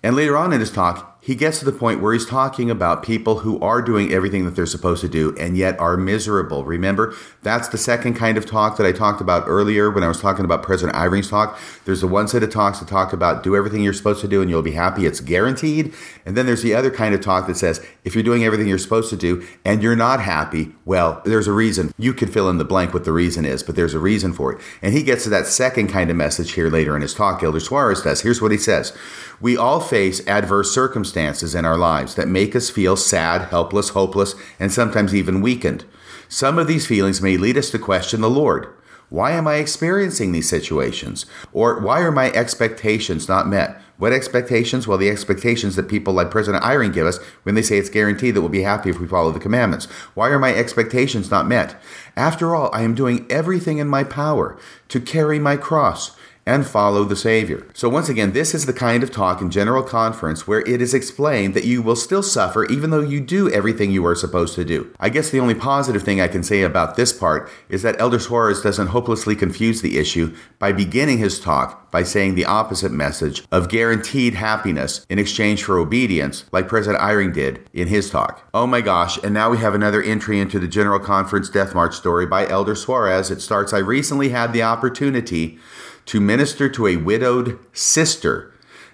[0.02, 3.02] And later on in his talk, he gets to the point where he's talking about
[3.02, 6.64] people who are doing everything that they're supposed to do and yet are miserable.
[6.64, 10.20] Remember, that's the second kind of talk that I talked about earlier when I was
[10.20, 11.58] talking about President Eyring's talk.
[11.84, 14.40] There's the one set of talks that talk about do everything you're supposed to do
[14.40, 15.92] and you'll be happy, it's guaranteed.
[16.24, 18.78] And then there's the other kind of talk that says if you're doing everything you're
[18.78, 21.92] supposed to do and you're not happy, well, there's a reason.
[21.98, 24.54] You can fill in the blank what the reason is, but there's a reason for
[24.54, 24.60] it.
[24.80, 27.42] And he gets to that second kind of message here later in his talk.
[27.42, 28.22] Elder Soares does.
[28.22, 28.96] Here's what he says
[29.38, 33.90] We all face adverse circumstances circumstances in our lives that make us feel sad, helpless,
[33.90, 35.84] hopeless, and sometimes even weakened.
[36.28, 38.68] Some of these feelings may lead us to question the Lord.
[39.08, 41.26] Why am I experiencing these situations?
[41.52, 43.82] Or why are my expectations not met?
[43.98, 44.86] What expectations?
[44.86, 48.36] Well, the expectations that people like President Eyring give us when they say it's guaranteed
[48.36, 49.86] that we'll be happy if we follow the commandments.
[50.14, 51.74] Why are my expectations not met?
[52.16, 54.56] After all, I am doing everything in my power
[54.88, 57.66] to carry my cross, and follow the Savior.
[57.74, 60.94] So, once again, this is the kind of talk in General Conference where it is
[60.94, 64.64] explained that you will still suffer even though you do everything you are supposed to
[64.64, 64.92] do.
[64.98, 68.18] I guess the only positive thing I can say about this part is that Elder
[68.18, 73.44] Soares doesn't hopelessly confuse the issue by beginning his talk by saying the opposite message
[73.50, 78.48] of guaranteed happiness in exchange for obedience, like President Eyring did in his talk.
[78.54, 81.94] Oh my gosh, and now we have another entry into the General Conference Death March
[81.94, 83.30] story by Elder Soares.
[83.30, 85.58] It starts I recently had the opportunity
[86.06, 88.52] to minister to a widowed sister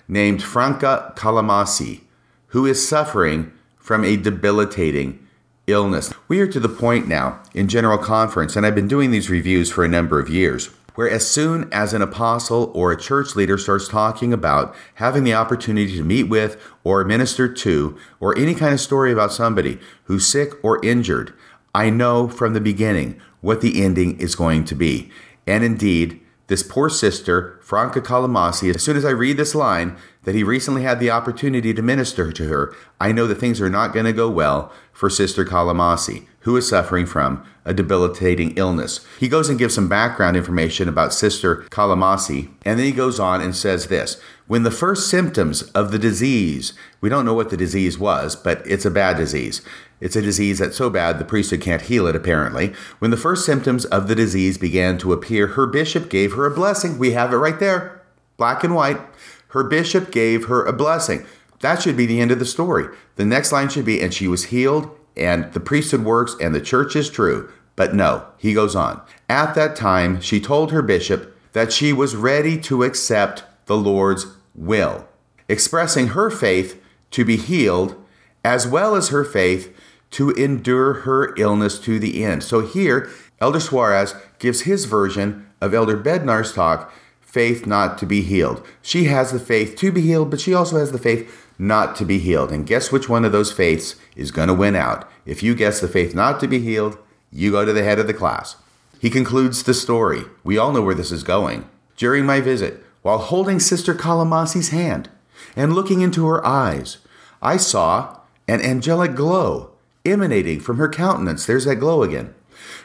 [0.09, 2.03] named Franca Calamasi,
[2.49, 5.27] who is suffering from a debilitating
[5.67, 6.13] illness.
[6.29, 9.71] We are to the point now in General Conference, and I've been doing these reviews
[9.71, 13.59] for a number of years, where as soon as an apostle or a church leader
[13.59, 18.73] starts talking about having the opportunity to meet with or minister to, or any kind
[18.73, 21.35] of story about somebody who's sick or injured,
[21.75, 25.11] I know from the beginning what the ending is going to be.
[25.47, 30.34] And indeed, this poor sister, Franca Calamasi, as soon as I read this line that
[30.34, 33.92] he recently had the opportunity to minister to her, I know that things are not
[33.92, 39.05] going to go well for Sister Calamasi, who is suffering from a debilitating illness.
[39.18, 43.40] He goes and gives some background information about Sister Calamasi, and then he goes on
[43.40, 47.57] and says this When the first symptoms of the disease, we don't know what the
[47.57, 49.62] disease was, but it's a bad disease.
[50.01, 52.74] It's a disease that's so bad the priesthood can't heal it, apparently.
[52.99, 56.55] When the first symptoms of the disease began to appear, her bishop gave her a
[56.55, 56.99] blessing.
[56.99, 58.03] We have it right there,
[58.36, 59.01] black and white.
[59.49, 61.24] Her bishop gave her a blessing.
[61.61, 62.88] That should be the end of the story.
[63.16, 66.61] The next line should be, and she was healed, and the priesthood works, and the
[66.61, 67.51] church is true.
[67.74, 69.01] But no, he goes on.
[69.28, 74.26] At that time, she told her bishop that she was ready to accept the Lord's
[74.55, 75.09] will,
[75.49, 76.82] expressing her faith
[77.12, 77.97] to be healed,
[78.44, 79.74] as well as her faith
[80.17, 82.43] to endure her illness to the end.
[82.43, 86.91] So here, Elder Soares gives his version of Elder Bednar's talk,
[87.21, 88.67] faith not to be healed.
[88.81, 92.07] She has the faith to be healed, but she also has the faith not to
[92.07, 92.51] be healed.
[92.51, 95.07] And guess which one of those faiths is going to win out?
[95.27, 96.97] If you guess the faith not to be healed,
[97.31, 98.57] you go to the head of the class.
[98.99, 100.23] He concludes the story.
[100.43, 101.69] We all know where this is going.
[101.99, 105.11] During my visit, while holding Sister Calamasi's hand
[105.55, 106.97] and looking into her eyes,
[107.43, 109.73] I saw an angelic glow
[110.07, 111.45] emanating from her countenance.
[111.45, 112.35] There's that glow again,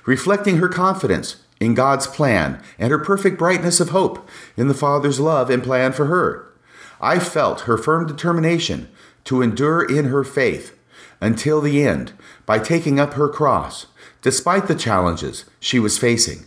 [0.05, 5.19] reflecting her confidence in God's plan and her perfect brightness of hope in the Father's
[5.19, 6.51] love and plan for her.
[6.99, 8.89] I felt her firm determination
[9.25, 10.77] to endure in her faith
[11.19, 12.13] until the end
[12.45, 13.85] by taking up her cross,
[14.21, 16.45] despite the challenges she was facing.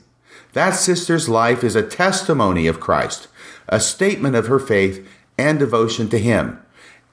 [0.53, 3.29] That sister's life is a testimony of Christ,
[3.69, 5.07] a statement of her faith
[5.37, 6.64] and devotion to Him.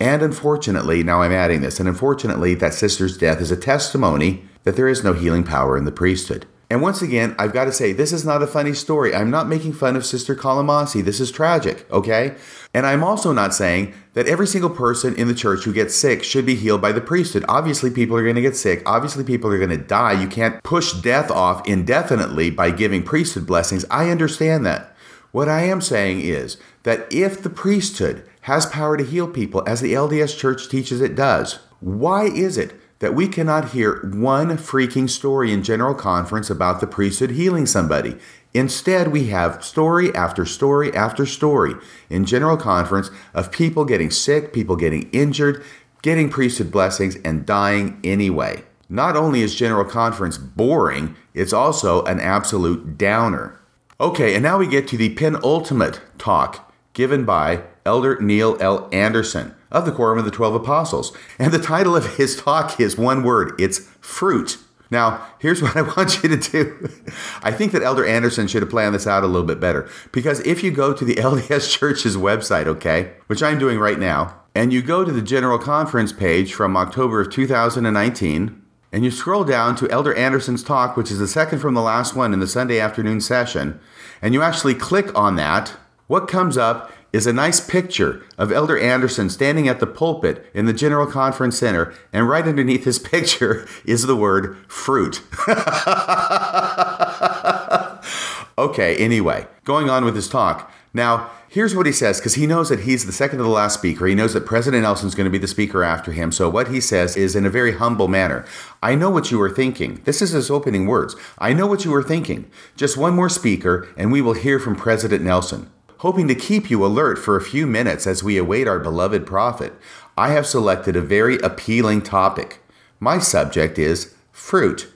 [0.01, 4.75] And unfortunately, now I'm adding this, and unfortunately, that sister's death is a testimony that
[4.75, 6.47] there is no healing power in the priesthood.
[6.71, 9.13] And once again, I've got to say, this is not a funny story.
[9.13, 11.05] I'm not making fun of Sister Calamasi.
[11.05, 12.33] This is tragic, okay?
[12.73, 16.23] And I'm also not saying that every single person in the church who gets sick
[16.23, 17.45] should be healed by the priesthood.
[17.47, 18.81] Obviously, people are going to get sick.
[18.87, 20.19] Obviously, people are going to die.
[20.19, 23.85] You can't push death off indefinitely by giving priesthood blessings.
[23.91, 24.95] I understand that.
[25.31, 29.81] What I am saying is that if the priesthood has power to heal people, as
[29.81, 35.09] the LDS Church teaches it does, why is it that we cannot hear one freaking
[35.09, 38.17] story in General Conference about the priesthood healing somebody?
[38.53, 41.73] Instead, we have story after story after story
[42.09, 45.63] in General Conference of people getting sick, people getting injured,
[46.01, 48.63] getting priesthood blessings, and dying anyway.
[48.89, 53.57] Not only is General Conference boring, it's also an absolute downer.
[53.99, 58.89] Okay, and now we get to the penultimate talk given by Elder Neil L.
[58.91, 61.15] Andersen of the Quorum of the Twelve Apostles.
[61.39, 64.57] And the title of his talk is one word it's fruit.
[64.91, 66.89] Now, here's what I want you to do.
[67.43, 69.89] I think that Elder Andersen should have planned this out a little bit better.
[70.11, 74.37] Because if you go to the LDS Church's website, okay, which I'm doing right now,
[74.53, 78.61] and you go to the General Conference page from October of 2019,
[78.91, 82.13] and you scroll down to Elder Andersen's talk, which is the second from the last
[82.13, 83.79] one in the Sunday afternoon session,
[84.21, 85.73] and you actually click on that,
[86.07, 90.65] what comes up is a nice picture of Elder Andersen standing at the pulpit in
[90.65, 95.21] the General Conference Center, and right underneath his picture is the word fruit.
[98.57, 100.71] okay, anyway, going on with his talk.
[100.93, 103.75] Now, here's what he says because he knows that he's the second to the last
[103.75, 104.07] speaker.
[104.07, 106.33] He knows that President Nelson's going to be the speaker after him.
[106.33, 108.45] So, what he says is in a very humble manner
[108.83, 110.01] I know what you were thinking.
[110.03, 111.15] This is his opening words.
[111.37, 112.51] I know what you were thinking.
[112.75, 115.69] Just one more speaker, and we will hear from President Nelson.
[116.01, 119.71] Hoping to keep you alert for a few minutes as we await our beloved prophet,
[120.17, 122.59] I have selected a very appealing topic.
[122.99, 124.91] My subject is fruit.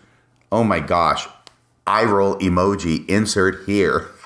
[0.51, 1.27] Oh my gosh,
[1.85, 4.07] eye roll emoji insert here.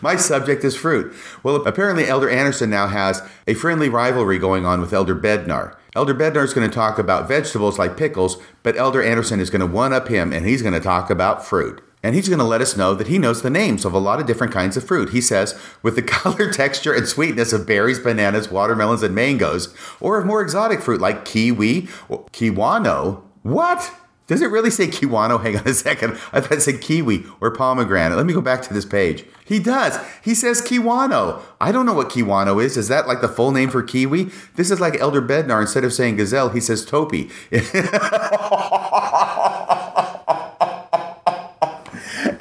[0.00, 1.14] My subject is fruit.
[1.42, 5.76] Well, apparently, Elder Andersen now has a friendly rivalry going on with Elder Bednar.
[5.94, 9.60] Elder Bednar is going to talk about vegetables like pickles, but Elder Andersen is going
[9.60, 11.82] to one up him and he's going to talk about fruit.
[12.02, 14.20] And he's going to let us know that he knows the names of a lot
[14.20, 15.10] of different kinds of fruit.
[15.10, 20.18] He says, with the color, texture, and sweetness of berries, bananas, watermelons, and mangoes, or
[20.18, 23.22] of more exotic fruit like kiwi, or kiwano.
[23.42, 23.92] What?
[24.28, 25.42] Does it really say kiwano?
[25.42, 26.12] Hang on a second.
[26.32, 28.16] I thought it said kiwi or pomegranate.
[28.16, 29.24] Let me go back to this page.
[29.44, 29.98] He does.
[30.24, 31.42] He says kiwano.
[31.60, 32.76] I don't know what kiwano is.
[32.76, 34.30] Is that like the full name for kiwi?
[34.54, 35.60] This is like Elder Bednar.
[35.60, 37.30] Instead of saying gazelle, he says topi.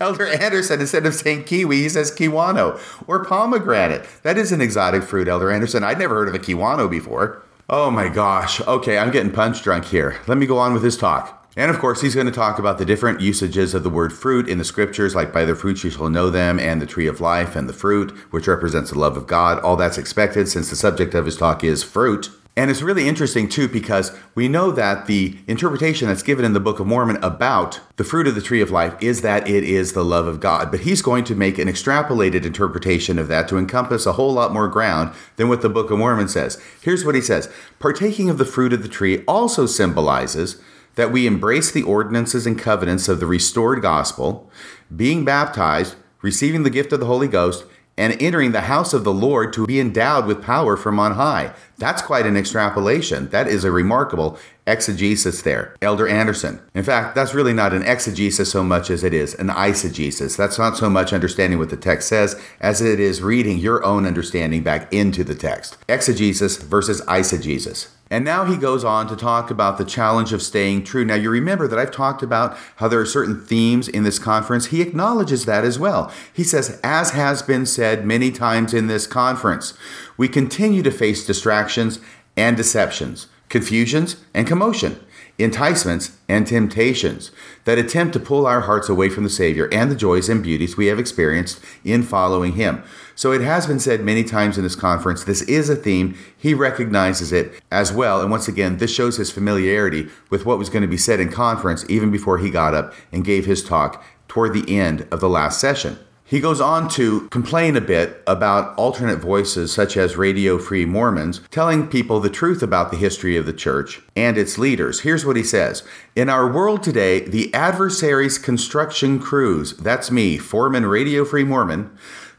[0.02, 4.08] Elder Andersen, instead of saying kiwi, he says kiwano or pomegranate.
[4.24, 5.84] That is an exotic fruit, Elder Andersen.
[5.84, 7.44] I'd never heard of a kiwano before.
[7.70, 8.60] Oh my gosh.
[8.62, 10.18] Okay, I'm getting punch drunk here.
[10.26, 11.38] Let me go on with his talk.
[11.56, 14.50] And of course, he's going to talk about the different usages of the word fruit
[14.50, 17.22] in the scriptures, like by their fruits you shall know them, and the tree of
[17.22, 19.60] life and the fruit, which represents the love of God.
[19.60, 22.32] All that's expected since the subject of his talk is fruit.
[22.58, 26.60] And it's really interesting too because we know that the interpretation that's given in the
[26.60, 29.94] Book of Mormon about the fruit of the tree of life is that it is
[29.94, 30.70] the love of God.
[30.70, 34.52] But he's going to make an extrapolated interpretation of that to encompass a whole lot
[34.52, 36.62] more ground than what the Book of Mormon says.
[36.82, 37.50] Here's what he says
[37.80, 40.62] Partaking of the fruit of the tree also symbolizes
[40.96, 44.52] that we embrace the ordinances and covenants of the restored gospel,
[44.94, 47.64] being baptized, receiving the gift of the Holy Ghost,
[47.98, 51.54] and entering the house of the Lord to be endowed with power from on high.
[51.78, 53.30] That's quite an extrapolation.
[53.30, 54.38] That is a remarkable
[54.72, 55.76] exegesis there.
[55.82, 56.62] Elder Andersen.
[56.74, 60.38] In fact, that's really not an exegesis so much as it is an eisegesis.
[60.38, 64.06] That's not so much understanding what the text says as it is reading your own
[64.06, 65.78] understanding back into the text.
[65.90, 67.90] Exegesis versus eisegesis.
[68.10, 71.06] And now he goes on to talk about the challenge of staying true.
[71.06, 74.66] Now, you remember that I've talked about how there are certain themes in this conference.
[74.68, 76.12] He acknowledges that as well.
[76.34, 79.74] He says, as has been said many times in this conference,
[80.18, 82.00] we continue to face distractions
[82.36, 85.00] and deceptions, confusions and commotion
[85.44, 87.32] enticements, and temptations
[87.66, 90.78] that attempt to pull our hearts away from the Savior and the joys and beauties
[90.78, 92.84] we have experienced in following Him.
[93.16, 96.18] So it has been said many times in this conference, this is a theme.
[96.38, 98.22] He recognizes it as well.
[98.22, 101.30] And once again, this shows his familiarity with what was going to be said in
[101.30, 105.30] conference even before he got up and gave his talk toward the end of the
[105.30, 106.00] last session.
[106.32, 111.42] He goes on to complain a bit about alternate voices such as Radio Free Mormons
[111.52, 115.02] telling people the truth about the history of the church and its leaders.
[115.02, 115.84] Here's what he says
[116.16, 121.92] In our world today, the adversary's construction crews, that's me, Foreman Radio Free Mormon,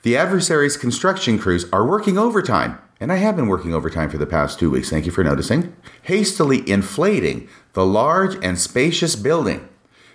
[0.04, 2.78] the adversary's construction crews are working overtime.
[2.98, 5.76] And I have been working overtime for the past two weeks, thank you for noticing.
[6.04, 9.68] Hastily inflating the large and spacious building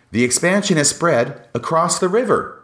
[0.09, 2.56] The expansion has spread across the river,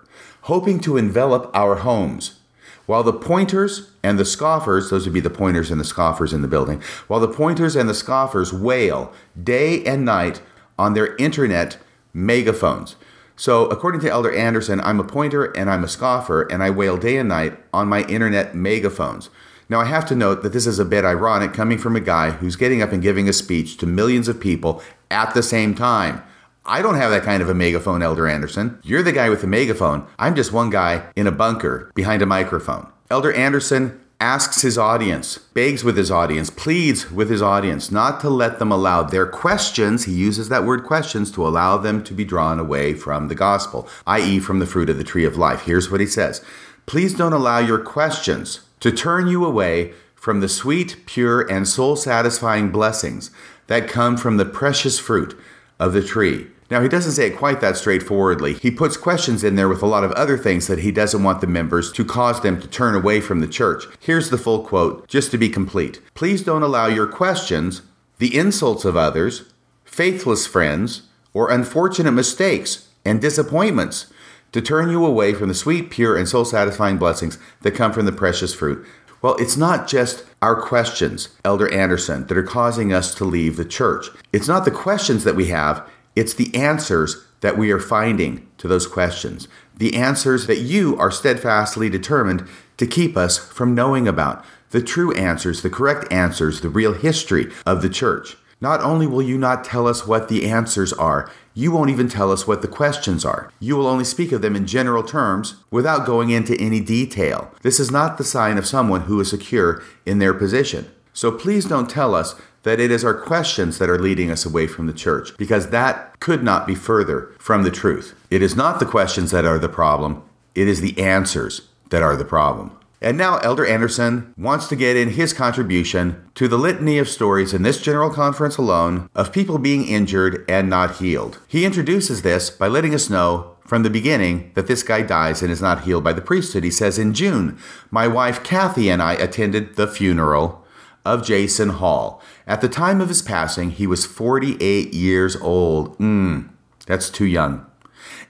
[0.44, 2.40] hoping to envelop our homes.
[2.86, 6.42] While the pointers and the scoffers, those would be the pointers and the scoffers in
[6.42, 10.42] the building, while the pointers and the scoffers wail day and night
[10.78, 11.78] on their internet
[12.14, 12.98] megaphones.
[13.38, 16.98] So, according to Elder Andersen, I'm a pointer and I'm a scoffer, and I wail
[16.98, 19.30] day and night on my internet megaphones.
[19.70, 22.32] Now, I have to note that this is a bit ironic coming from a guy
[22.32, 26.22] who's getting up and giving a speech to millions of people at the same time.
[26.66, 28.80] I don't have that kind of a megaphone, Elder Andersen.
[28.84, 30.08] You're the guy with the megaphone.
[30.18, 32.90] I'm just one guy in a bunker behind a microphone.
[33.12, 38.30] Elder Andersen asks his audience, begs with his audience, pleads with his audience not to
[38.30, 42.24] let them allow their questions, he uses that word questions, to allow them to be
[42.24, 45.64] drawn away from the gospel, i.e., from the fruit of the tree of life.
[45.64, 46.42] Here's what he says
[46.86, 51.98] Please don't allow your questions to turn you away from the sweet, pure, and soul
[51.98, 53.30] satisfying blessings
[53.68, 55.38] that come from the precious fruit
[55.80, 56.48] of the tree.
[56.74, 58.56] Now, he doesn't say it quite that straightforwardly.
[58.56, 61.40] He puts questions in there with a lot of other things that he doesn't want
[61.40, 63.84] the members to cause them to turn away from the church.
[64.00, 66.02] Here's the full quote, just to be complete.
[66.16, 67.84] Please don't allow your questions,
[68.18, 69.54] the insults of others,
[69.86, 74.12] faithless friends, or unfortunate mistakes and disappointments
[74.52, 78.08] to turn you away from the sweet, pure, and soul satisfying blessings that come from
[78.08, 78.84] the precious fruit.
[79.22, 83.64] Well, it's not just our questions, Elder Andersen, that are causing us to leave the
[83.64, 84.08] church.
[84.34, 88.68] It's not the questions that we have, it's the answers that we are finding to
[88.68, 89.48] those questions.
[89.76, 92.48] The answers that you are steadfastly determined
[92.78, 94.46] to keep us from knowing about.
[94.70, 98.38] The true answers, the correct answers, the real history of the church.
[98.62, 102.32] Not only will you not tell us what the answers are, you won't even tell
[102.32, 103.52] us what the questions are.
[103.60, 107.52] You will only speak of them in general terms without going into any detail.
[107.62, 110.90] This is not the sign of someone who is secure in their position.
[111.12, 114.68] So please don't tell us that it is our questions that are leading us away
[114.68, 118.16] from the church, because that could not be further from the truth.
[118.30, 120.24] It is not the questions that are the problem,
[120.56, 122.72] it is the answers that are the problem.
[123.04, 127.54] And now Elder Andersen wants to get in his contribution to the litany of stories
[127.54, 131.40] in this general conference alone of people being injured and not healed.
[131.50, 135.52] He introduces this by letting us know from the beginning that this guy dies and
[135.52, 136.64] is not healed by the priesthood.
[136.64, 137.58] He says, In June,
[137.92, 140.66] my wife Kathy and I attended the funeral
[141.06, 142.22] of Jason Hall.
[142.46, 145.98] At the time of his passing, he was 48 years old.
[145.98, 146.50] Mmm,
[146.86, 147.66] that's too young.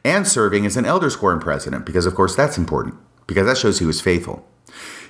[0.06, 2.96] And serving as an elders quorum president, because of course that's important,
[3.26, 4.46] because that shows he was faithful.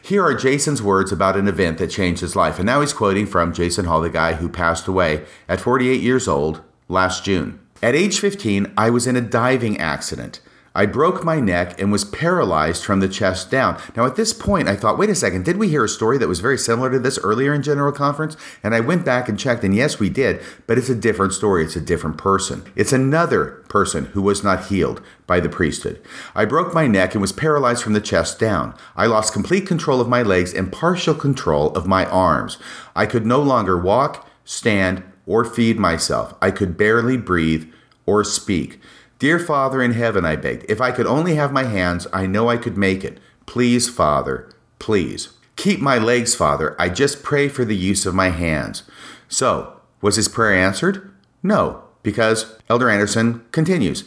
[0.02, 2.60] Here are Jason's words about an event that changed his life.
[2.60, 6.28] And now he's quoting from Jason Hall, the guy who passed away at 48 years
[6.28, 7.60] old last June.
[7.82, 10.42] At age 15, I was in a diving accident.
[10.76, 13.80] I broke my neck and was paralyzed from the chest down.
[13.96, 16.28] Now, at this point, I thought, wait a second, did we hear a story that
[16.28, 18.36] was very similar to this earlier in General Conference?
[18.64, 21.64] And I went back and checked, and yes, we did, but it's a different story.
[21.64, 22.64] It's a different person.
[22.76, 26.02] It's another person who was not healed by the priesthood.
[26.34, 28.76] I broke my neck and was paralyzed from the chest down.
[28.96, 32.58] I lost complete control of my legs and partial control of my arms.
[32.96, 36.34] I could no longer walk, stand, or feed myself.
[36.42, 37.72] I could barely breathe
[38.06, 38.82] or speak.
[39.20, 42.50] Dear Father in heaven, I begged, if I could only have my hands, I know
[42.50, 43.20] I could make it.
[43.46, 44.50] Please, Father,
[44.80, 45.30] please.
[45.56, 46.76] Keep my legs, Father.
[46.80, 48.84] I just pray for the use of my hands.
[49.28, 51.14] So, was his prayer answered?
[51.42, 54.06] No, because Elder Andersen continues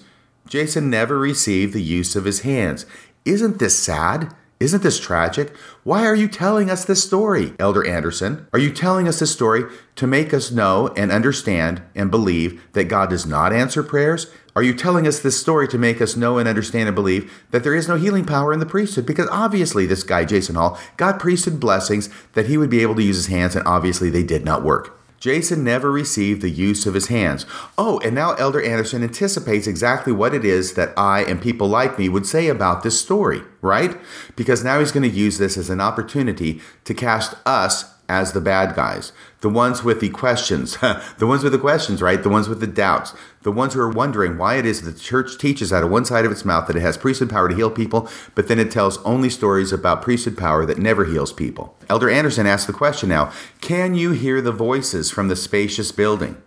[0.49, 2.87] Jason never received the use of his hands.
[3.25, 4.33] Isn't this sad?
[4.59, 5.55] Isn't this tragic?
[5.83, 8.47] Why are you telling us this story, Elder Andersen?
[8.53, 9.65] Are you telling us this story
[9.97, 14.29] to make us know and understand and believe that God does not answer prayers?
[14.57, 17.63] Are you telling us this story to make us know and understand and believe that
[17.63, 19.05] there is no healing power in the priesthood?
[19.05, 23.03] Because obviously, this guy, Jason Hall, got priesthood blessings that he would be able to
[23.03, 24.99] use his hands, and obviously, they did not work.
[25.21, 27.45] Jason never received the use of his hands.
[27.77, 31.99] Oh, and now Elder Andersen anticipates exactly what it is that I and people like
[31.99, 33.95] me would say about this story, right?
[34.37, 38.41] Because now he's going to use this as an opportunity to cast us as the
[38.41, 39.13] bad guys,
[39.47, 40.76] the ones with the questions,
[41.18, 42.20] the ones with the questions, right?
[42.20, 44.99] The ones with the doubts, the ones who are wondering why it is that the
[44.99, 47.55] church teaches out of one side of its mouth that it has priesthood power to
[47.55, 51.76] heal people, but then it tells only stories about priesthood power that never heals people.
[51.88, 53.30] Elder Andersen asks the question now
[53.61, 56.42] Can you hear the voices from the spacious building?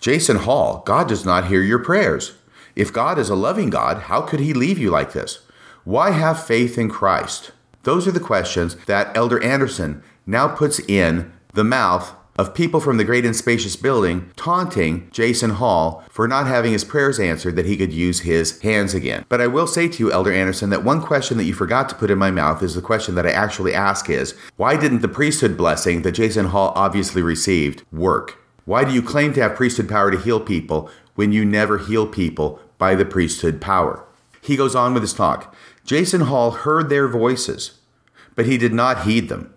[0.00, 2.38] Jason Hall, God does not hear your prayers.
[2.74, 5.40] If God is a loving God, how could he leave you like this?
[5.84, 7.52] Why have faith in Christ?
[7.82, 12.96] Those are the questions that Elder Andersen now puts in the mouth of people from
[12.96, 17.66] the great and spacious building taunting Jason Hall for not having his prayers answered that
[17.66, 19.26] he could use his hands again.
[19.28, 21.94] But I will say to you, Elder Andersen, that one question that you forgot to
[21.94, 25.08] put in my mouth is the question that I actually ask is why didn't the
[25.08, 28.38] priesthood blessing that Jason Hall obviously received work?
[28.64, 32.06] Why do you claim to have priesthood power to heal people when you never heal
[32.06, 34.02] people by the priesthood power.
[34.40, 35.54] He goes on with his talk.
[35.84, 37.78] Jason Hall heard their voices,
[38.34, 39.52] but he did not heed them.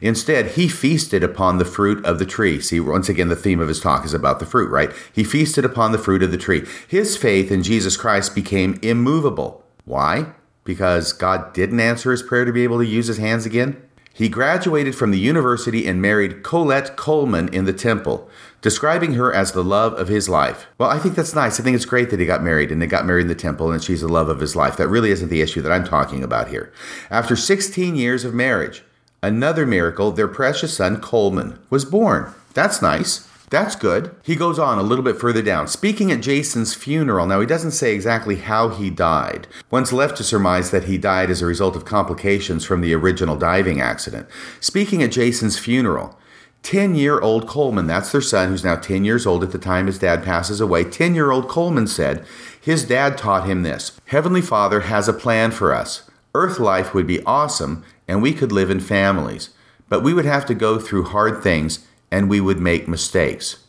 [0.00, 2.60] Instead, he feasted upon the fruit of the tree.
[2.60, 4.90] See, once again, the theme of his talk is about the fruit, right?
[5.12, 6.66] He feasted upon the fruit of the tree.
[6.88, 9.64] His faith in Jesus Christ became immovable.
[9.84, 10.32] Why?
[10.64, 13.82] Because God didn't answer his prayer to be able to use his hands again?
[14.14, 18.28] He graduated from the university and married Colette Coleman in the temple,
[18.60, 20.66] describing her as the love of his life.
[20.76, 21.58] Well, I think that's nice.
[21.58, 23.72] I think it's great that he got married and they got married in the temple
[23.72, 24.76] and she's the love of his life.
[24.76, 26.70] That really isn't the issue that I'm talking about here.
[27.10, 28.84] After 16 years of marriage,
[29.22, 32.32] another miracle, their precious son Coleman was born.
[32.54, 33.28] That's nice.
[33.52, 34.14] That's good.
[34.22, 35.68] He goes on a little bit further down.
[35.68, 39.46] Speaking at Jason's funeral, now he doesn't say exactly how he died.
[39.70, 43.36] One's left to surmise that he died as a result of complications from the original
[43.36, 44.26] diving accident.
[44.60, 46.18] Speaking at Jason's funeral,
[46.62, 49.86] 10 year old Coleman, that's their son, who's now 10 years old at the time
[49.86, 50.84] his dad passes away.
[50.84, 52.24] 10 year old Coleman said,
[52.58, 56.08] His dad taught him this Heavenly Father has a plan for us.
[56.34, 59.48] Earth life would be awesome, and we could live in families.
[59.88, 63.64] But we would have to go through hard things and we would make mistakes.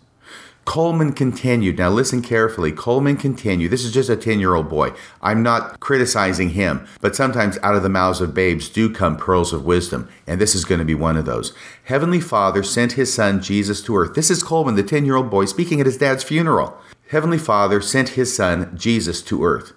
[0.66, 1.78] Coleman continued.
[1.78, 2.74] Now, listen carefully.
[2.74, 3.72] Coleman continued.
[3.72, 4.92] This is just a 10 year old boy.
[5.22, 9.54] I'm not criticizing him, but sometimes out of the mouths of babes do come pearls
[9.54, 11.54] of wisdom, and this is going to be one of those.
[11.86, 14.14] Heavenly Father sent his son Jesus to earth.
[14.14, 16.78] This is Coleman, the 10 year old boy, speaking at his dad's funeral.
[17.10, 19.72] Heavenly Father sent his son Jesus to earth.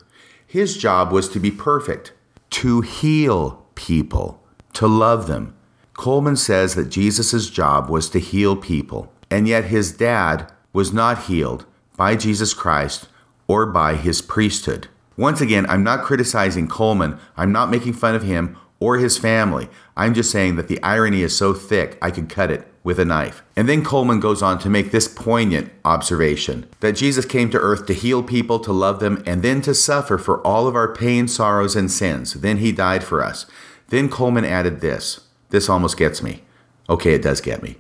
[0.45, 2.13] His job was to be perfect,
[2.51, 4.43] to heal people,
[4.77, 5.55] to love them,
[5.95, 11.25] Coleman says that Jesus' job was to heal people, and yet his dad was not
[11.25, 11.65] healed
[11.97, 13.09] by Jesus Christ
[13.49, 14.89] or by his priesthood.
[15.17, 19.69] Once again, I'm not criticizing Coleman, I'm not making fun of him or his family.
[19.97, 23.05] I'm just saying that the irony is so thick I could cut it with a
[23.05, 23.43] knife.
[23.57, 27.87] And then Coleman goes on to make this poignant observation that Jesus came to earth
[27.87, 31.27] to heal people, to love them, and then to suffer for all of our pain,
[31.27, 32.35] sorrows, and sins.
[32.35, 33.47] Then he died for us.
[33.89, 35.21] Then Coleman added this
[35.51, 36.43] this almost gets me.
[36.89, 37.77] Okay, it does get me.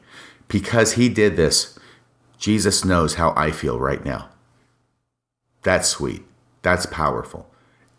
[0.48, 1.78] Because he did this,
[2.38, 4.28] Jesus knows how I feel right now.
[5.62, 6.22] That's sweet.
[6.62, 7.50] That's powerful.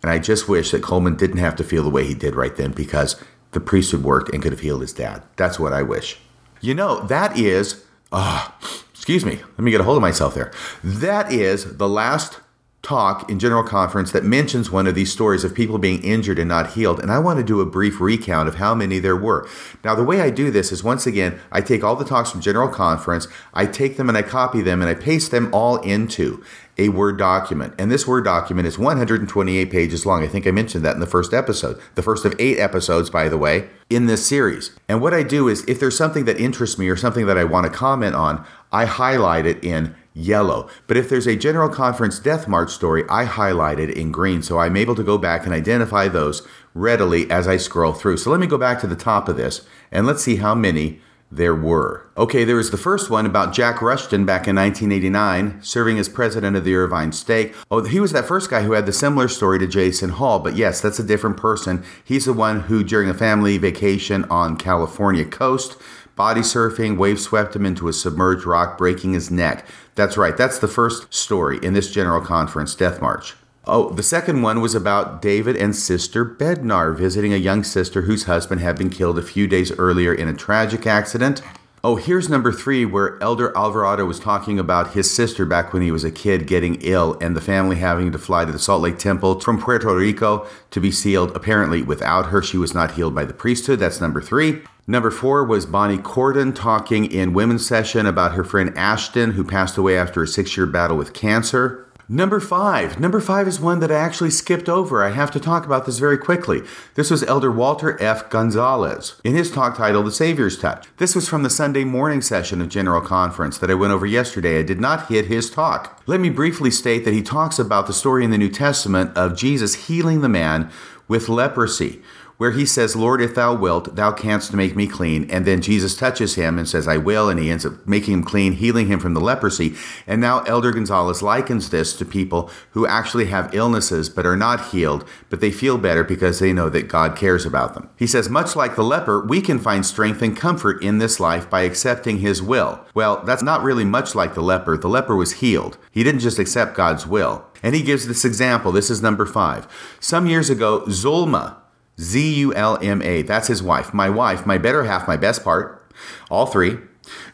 [0.01, 2.55] And I just wish that Coleman didn't have to feel the way he did right
[2.55, 5.24] then because the priesthood worked and could have healed his dad.
[5.36, 6.20] That's what I wish.
[6.62, 8.49] You know, that is, uh,
[8.91, 10.51] excuse me, let me get a hold of myself there.
[10.84, 12.39] That is the last
[12.88, 16.47] talk in General Conference that mentions one of these stories of people being injured and
[16.47, 17.01] not healed.
[17.01, 19.45] And I want to do a brief recount of how many there were.
[19.83, 22.39] Now, the way I do this is once again, I take all the talks from
[22.39, 26.41] General Conference, I take them and I copy them and I paste them all into
[26.77, 27.73] a Word document.
[27.77, 30.23] And this Word document is 128 pages long.
[30.23, 33.27] I think I mentioned that in the first episode, the first of eight episodes, by
[33.27, 34.71] the way, in this series.
[34.88, 37.43] And what I do is if there's something that interests me or something that I
[37.43, 40.70] want to comment on, I highlight it in yellow.
[40.88, 44.41] But if there's a General Conference Death March story, I highlight it in green.
[44.41, 48.18] So I'm able to go back and identify those readily as I scroll through.
[48.18, 50.99] So let me go back to the top of this and let's see how many
[51.32, 52.09] there were.
[52.15, 56.55] Okay, there was the first one about Jack Rushton back in 1989, serving as president
[56.55, 57.53] of the Irvine Stake.
[57.70, 60.55] Oh, he was that first guy who had the similar story to Jason Hall, but
[60.55, 61.84] yes, that's a different person.
[62.03, 65.78] He's the one who, during a family vacation on California coast,
[66.18, 69.65] body surfing, wave swept him into a submerged rock, breaking his neck.
[69.95, 73.36] That's right, that's the first story in this General Conference Death March.
[73.65, 78.24] Oh, the second one was about David and Sister Bednar visiting a young sister whose
[78.24, 81.41] husband had been killed a few days earlier in a tragic accident.
[81.84, 85.91] Oh, here's number three, where Elder Alvarado was talking about his sister back when he
[85.91, 88.97] was a kid getting ill and the family having to fly to the Salt Lake
[88.97, 91.36] Temple from Puerto Rico to be sealed.
[91.36, 93.80] Apparently, without her, she was not healed by the priesthood.
[93.80, 94.63] That's number three.
[94.89, 99.77] Number four was Bonnie Cordon talking in women's session about her friend Ashton, who passed
[99.77, 101.85] away after a six year battle with cancer.
[102.07, 102.97] Number five.
[102.97, 105.03] Number five is one that I actually skipped over.
[105.03, 106.61] I have to talk about this very quickly.
[106.95, 108.29] This was Elder Walter F.
[108.29, 110.88] Gonzalez in his talk titled The Savior's Touch.
[110.95, 114.57] This was from the Sunday morning session of General Conference that I went over yesterday.
[114.57, 116.01] I did not hit his talk.
[116.05, 119.35] Let me briefly state that he talks about the story in the New Testament of
[119.35, 120.71] Jesus healing the man
[121.09, 122.01] with leprosy
[122.38, 125.30] where he says, Lord, if thou wilt, thou canst make me clean.
[125.30, 127.30] And then Jesus touches him and says, I will.
[127.30, 129.76] And he ends up making him clean, healing him from the leprosy.
[130.05, 134.68] And now Elder Gonzalez likens this to people who actually have illnesses but are not
[134.68, 137.89] healed, but they feel better because they know that God cares about them.
[137.97, 141.50] He says, much like the leper, we can find strength and comfort in this life
[141.50, 142.86] by accepting his will.
[142.93, 144.78] Well, that's not really much like the leper.
[144.78, 145.78] The leper was healed.
[145.92, 147.46] He didn't just accept God's will.
[147.64, 148.72] And he gives this example.
[148.72, 149.68] This is number five.
[150.00, 151.55] Some years ago, Zulma,
[151.99, 153.21] Z U L M A.
[153.21, 153.93] That's his wife.
[153.93, 155.91] My wife, my better half, my best part,
[156.29, 156.78] all three,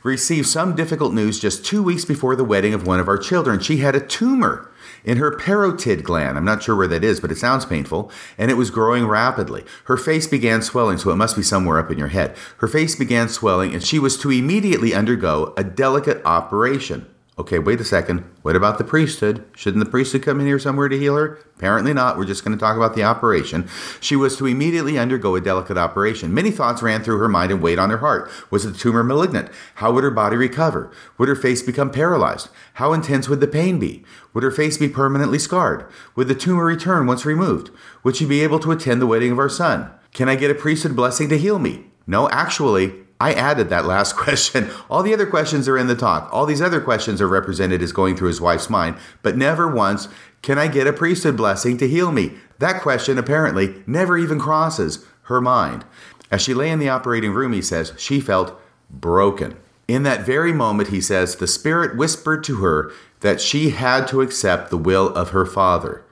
[0.03, 3.59] received some difficult news just two weeks before the wedding of one of our children.
[3.59, 4.71] She had a tumor
[5.03, 6.37] in her parotid gland.
[6.37, 8.09] I'm not sure where that is, but it sounds painful.
[8.37, 9.65] And it was growing rapidly.
[9.85, 12.37] Her face began swelling, so it must be somewhere up in your head.
[12.57, 17.12] Her face began swelling, and she was to immediately undergo a delicate operation.
[17.35, 18.23] Okay, wait a second.
[18.43, 19.43] What about the priesthood?
[19.55, 21.39] Shouldn't the priesthood come in here somewhere to heal her?
[21.55, 22.15] Apparently not.
[22.15, 23.67] We're just going to talk about the operation.
[23.99, 26.31] She was to immediately undergo a delicate operation.
[26.31, 28.29] Many thoughts ran through her mind and weighed on her heart.
[28.51, 29.49] Was the tumor malignant?
[29.75, 30.91] How would her body recover?
[31.17, 32.49] Would her face become paralyzed?
[32.75, 34.05] How intense would the pain be?
[34.35, 35.87] Would her face be permanently scarred?
[36.15, 37.71] Would the tumor return once removed?
[38.03, 39.89] Would she be able to attend the wedding of our son?
[40.13, 41.85] Can I get a priesthood blessing to heal me?
[42.05, 42.93] No, actually,
[43.23, 44.69] I added that last question.
[44.89, 46.27] All the other questions are in the talk.
[46.33, 50.09] All these other questions are represented as going through his wife's mind, but never once,
[50.41, 52.33] can I get a priesthood blessing to heal me?
[52.59, 55.85] That question apparently never even crosses her mind.
[56.31, 58.59] As she lay in the operating room, he says, she felt
[58.89, 59.55] broken.
[59.87, 62.91] In that very moment, he says, the Spirit whispered to her
[63.21, 66.03] that she had to accept the will of her Father.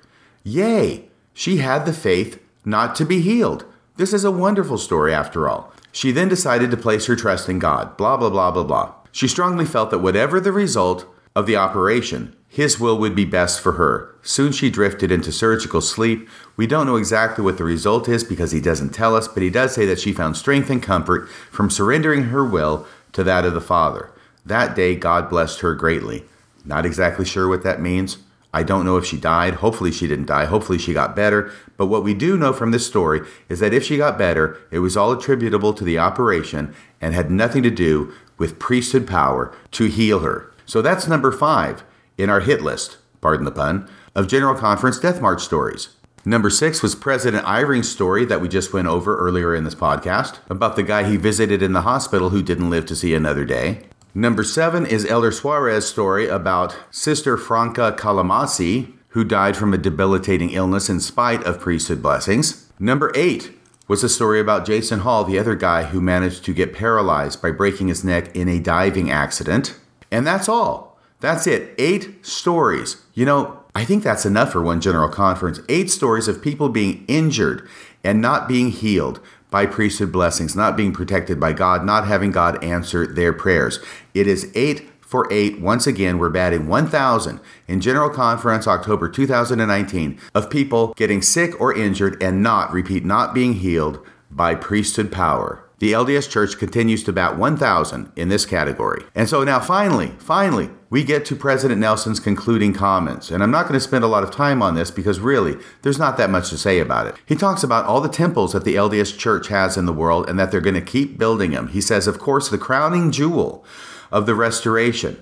[0.46, 1.10] Yay!
[1.34, 3.66] She had the faith not to be healed.
[3.98, 5.74] This is a wonderful story after all.
[5.92, 7.98] She then decided to place her trust in God.
[7.98, 8.94] Blah, blah, blah, blah, blah.
[9.12, 11.06] She strongly felt that whatever the result
[11.36, 14.14] of the operation, his will would be best for her.
[14.22, 16.28] Soon she drifted into surgical sleep.
[16.56, 19.50] We don't know exactly what the result is because he doesn't tell us, but he
[19.50, 23.54] does say that she found strength and comfort from surrendering her will to that of
[23.54, 24.12] the Father.
[24.46, 26.26] That day, God blessed her greatly.
[26.66, 28.18] Not exactly sure what that means.
[28.54, 29.56] I don't know if she died.
[29.56, 30.46] Hopefully, she didn't die.
[30.46, 31.52] Hopefully, she got better.
[31.78, 34.80] But what we do know from this story is that if she got better, it
[34.80, 39.86] was all attributable to the operation and had nothing to do with priesthood power to
[39.86, 40.52] heal her.
[40.66, 41.84] So that's number five
[42.18, 45.90] in our hit list, pardon the pun, of General Conference Death March stories.
[46.24, 50.38] Number six was President Eyring's story that we just went over earlier in this podcast
[50.50, 53.82] about the guy he visited in the hospital who didn't live to see another day.
[54.14, 60.50] Number seven is Elder Soares's story about Sister Franca Calamasi, who died from a debilitating
[60.50, 62.70] illness in spite of priesthood blessings.
[62.78, 63.58] Number eight
[63.88, 67.52] was a story about Jason Hall, the other guy who managed to get paralyzed by
[67.52, 69.80] breaking his neck in a diving accident.
[70.12, 71.00] And that's all.
[71.22, 71.74] That's it.
[71.78, 72.98] Eight stories.
[73.14, 75.62] You know, I think that's enough for one general conference.
[75.70, 77.66] Eight stories of people being injured
[78.04, 79.22] and not being healed
[79.52, 83.80] by priesthood blessings, not being protected by God, not having God answer their prayers.
[84.16, 85.60] It is eight for eight.
[85.60, 91.78] Once again, we're batting 1,000 in General Conference October 2019 of people getting sick or
[91.78, 94.00] injured and not, repeat, not being healed
[94.32, 95.68] by priesthood power.
[95.82, 99.04] The LDS Church continues to bat 1,000 in this category.
[99.16, 103.32] And so now, finally, finally, we get to President Nelson's concluding comments.
[103.32, 105.98] And I'm not going to spend a lot of time on this because really, there's
[105.98, 107.16] not that much to say about it.
[107.26, 110.38] He talks about all the temples that the LDS Church has in the world and
[110.38, 111.70] that they're going to keep building them.
[111.70, 113.66] He says, of course, the crowning jewel
[114.12, 115.20] of the restoration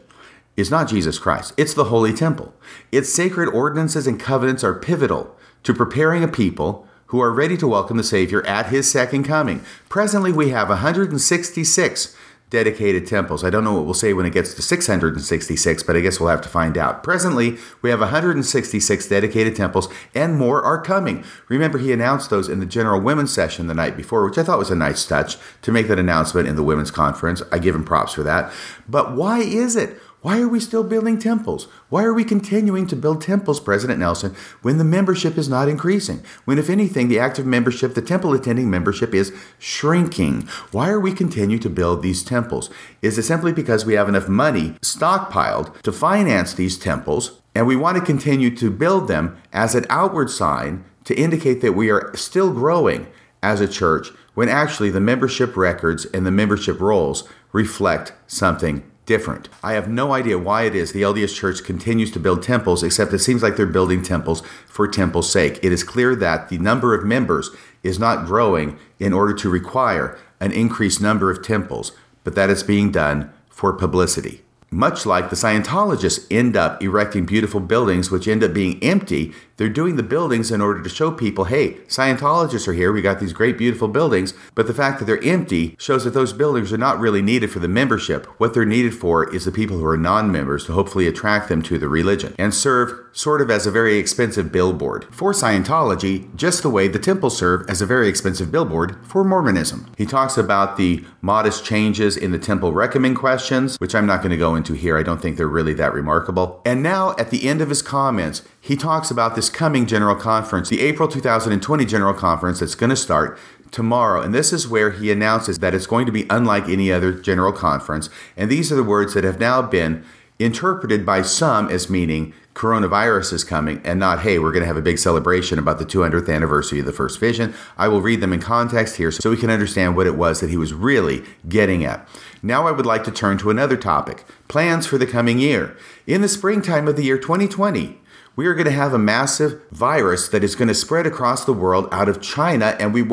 [0.57, 2.53] is not Jesus Christ, it's the Holy Temple.
[2.91, 7.67] Its sacred ordinances and covenants are pivotal to preparing a people who are ready to
[7.67, 9.63] welcome the Savior at his second coming.
[9.89, 12.15] Presently, we have 166
[12.49, 13.43] dedicated temples.
[13.43, 16.29] I don't know what we'll say when it gets to 666, but I guess we'll
[16.29, 17.03] have to find out.
[17.03, 21.23] Presently, we have 166 dedicated temples, and more are coming.
[21.47, 24.59] Remember, he announced those in the general women's session the night before, which I thought
[24.59, 27.41] was a nice touch to make that announcement in the women's conference.
[27.51, 28.51] I give him props for that.
[28.87, 29.99] But why is it?
[30.21, 31.69] Why are we still building temples?
[31.87, 36.21] Why are we continuing to build temples, President Nelson, when the membership is not increasing?
[36.43, 40.41] When, if anything, the active membership, the temple attending membership is shrinking?
[40.73, 42.69] Why are we continuing to build these temples?
[43.01, 47.77] Is it simply because we have enough money stockpiled to finance these temples and we
[47.77, 52.13] want to continue to build them as an outward sign to indicate that we are
[52.15, 53.07] still growing
[53.41, 57.23] as a church when actually the membership records and the membership rolls
[57.53, 59.49] reflect something different.
[59.63, 63.11] I have no idea why it is the LDS Church continues to build temples, except
[63.11, 65.57] it seems like they're building temples for temple's sake.
[65.63, 67.49] It is clear that the number of members
[67.81, 71.91] is not growing in order to require an increased number of temples,
[72.23, 74.43] but that is being done for publicity.
[74.71, 79.67] Much like the Scientologists end up erecting beautiful buildings which end up being empty, they're
[79.67, 83.33] doing the buildings in order to show people, hey, Scientologists are here, we got these
[83.33, 86.99] great, beautiful buildings, but the fact that they're empty shows that those buildings are not
[86.99, 88.27] really needed for the membership.
[88.37, 91.63] What they're needed for is the people who are non members to hopefully attract them
[91.63, 96.61] to the religion and serve sort of as a very expensive billboard for Scientology, just
[96.63, 99.91] the way the temples serve as a very expensive billboard for Mormonism.
[99.97, 104.31] He talks about the modest changes in the temple recommend questions, which I'm not going
[104.31, 104.97] to go into here.
[104.97, 106.61] I don't think they're really that remarkable.
[106.65, 110.69] And now, at the end of his comments, he talks about this coming General Conference,
[110.69, 113.39] the April 2020 General Conference that's going to start
[113.71, 114.21] tomorrow.
[114.21, 117.51] And this is where he announces that it's going to be unlike any other General
[117.51, 118.09] Conference.
[118.35, 120.03] And these are the words that have now been
[120.39, 124.75] interpreted by some as meaning coronavirus is coming and not, hey, we're going to have
[124.75, 127.53] a big celebration about the 200th anniversary of the first vision.
[127.77, 130.49] I will read them in context here so we can understand what it was that
[130.49, 132.05] he was really getting at.
[132.43, 135.77] Now, I would like to turn to another topic plans for the coming year.
[136.05, 137.97] In the springtime of the year 2020,
[138.35, 141.53] we are going to have a massive virus that is going to spread across the
[141.53, 143.03] world out of China, and we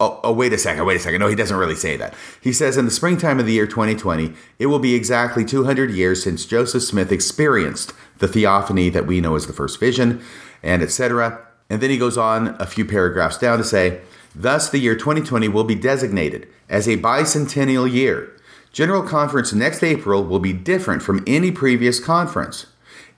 [0.00, 1.18] Oh, oh, wait a second, wait a second.
[1.18, 2.14] No, he doesn't really say that.
[2.40, 6.22] He says in the springtime of the year 2020, it will be exactly 200 years
[6.22, 10.22] since Joseph Smith experienced the theophany that we know as the first vision,
[10.62, 11.44] and etc.
[11.68, 14.00] And then he goes on a few paragraphs down to say,
[14.34, 18.36] Thus, the year 2020 will be designated as a bicentennial year.
[18.72, 22.66] General Conference next April will be different from any previous conference.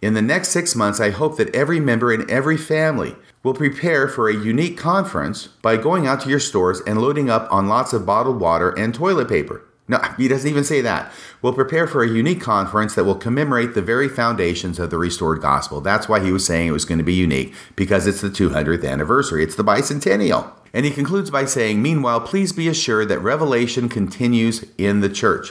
[0.00, 4.06] In the next six months, I hope that every member in every family will prepare
[4.06, 7.92] for a unique conference by going out to your stores and loading up on lots
[7.92, 9.64] of bottled water and toilet paper.
[9.88, 11.12] No, he doesn't even say that.
[11.42, 15.40] We'll prepare for a unique conference that will commemorate the very foundations of the restored
[15.40, 15.80] gospel.
[15.80, 18.88] That's why he was saying it was going to be unique, because it's the 200th
[18.88, 19.42] anniversary.
[19.42, 20.52] It's the bicentennial.
[20.72, 25.50] And he concludes by saying, Meanwhile, please be assured that revelation continues in the church.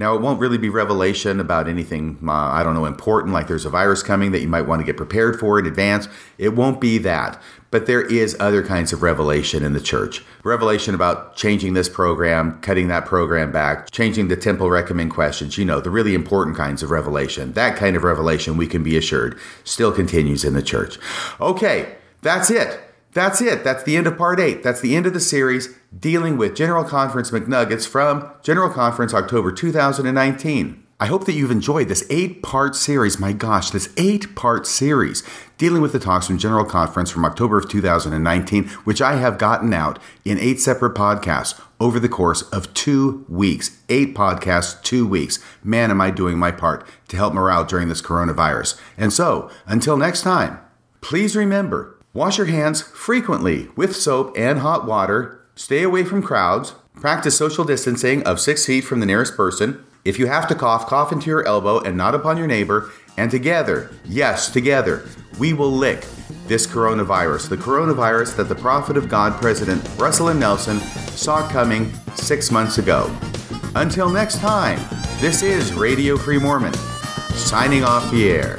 [0.00, 3.66] Now, it won't really be revelation about anything, uh, I don't know, important, like there's
[3.66, 6.08] a virus coming that you might want to get prepared for in advance.
[6.38, 7.38] It won't be that.
[7.70, 10.24] But there is other kinds of revelation in the church.
[10.42, 15.66] Revelation about changing this program, cutting that program back, changing the temple recommend questions, you
[15.66, 17.52] know, the really important kinds of revelation.
[17.52, 20.98] That kind of revelation, we can be assured, still continues in the church.
[21.42, 22.80] Okay, that's it.
[23.12, 23.64] That's it.
[23.64, 24.62] That's the end of part eight.
[24.62, 29.50] That's the end of the series dealing with General Conference McNuggets from General Conference October
[29.50, 30.86] 2019.
[31.02, 33.18] I hope that you've enjoyed this eight part series.
[33.18, 35.22] My gosh, this eight part series
[35.56, 39.72] dealing with the talks from General Conference from October of 2019, which I have gotten
[39.72, 43.78] out in eight separate podcasts over the course of two weeks.
[43.88, 45.38] Eight podcasts, two weeks.
[45.64, 48.78] Man, am I doing my part to help morale during this coronavirus.
[48.98, 50.60] And so, until next time,
[51.00, 55.46] please remember Wash your hands frequently with soap and hot water.
[55.54, 56.74] Stay away from crowds.
[56.96, 59.84] Practice social distancing of six feet from the nearest person.
[60.04, 62.90] If you have to cough, cough into your elbow and not upon your neighbor.
[63.16, 65.08] And together, yes, together,
[65.38, 66.04] we will lick
[66.48, 70.40] this coronavirus, the coronavirus that the prophet of God, President Russell M.
[70.40, 73.08] Nelson, saw coming six months ago.
[73.76, 74.80] Until next time,
[75.20, 76.74] this is Radio Free Mormon,
[77.34, 78.58] signing off the air.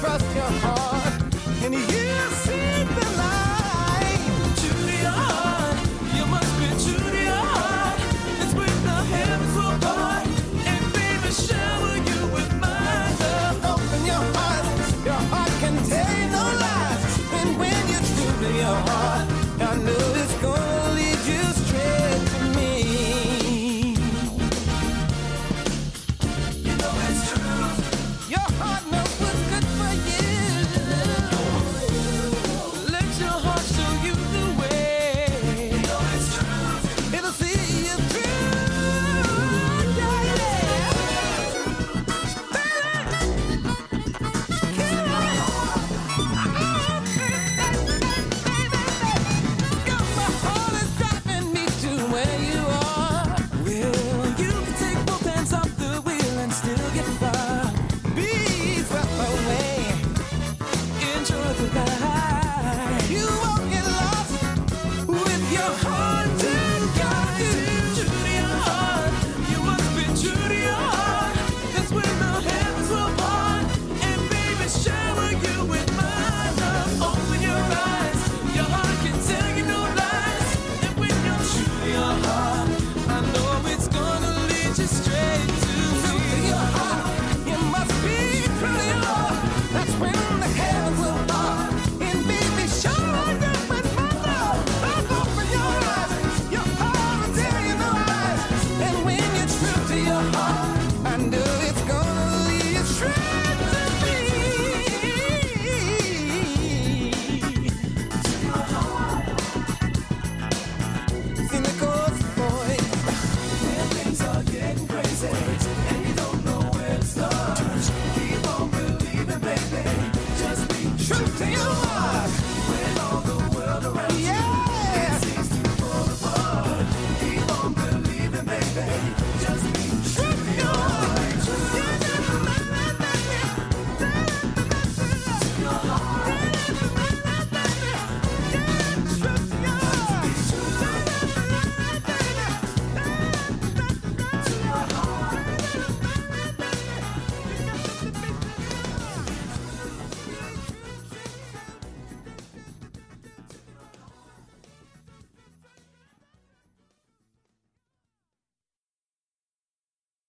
[0.00, 1.22] trust your heart.
[1.64, 2.07] And you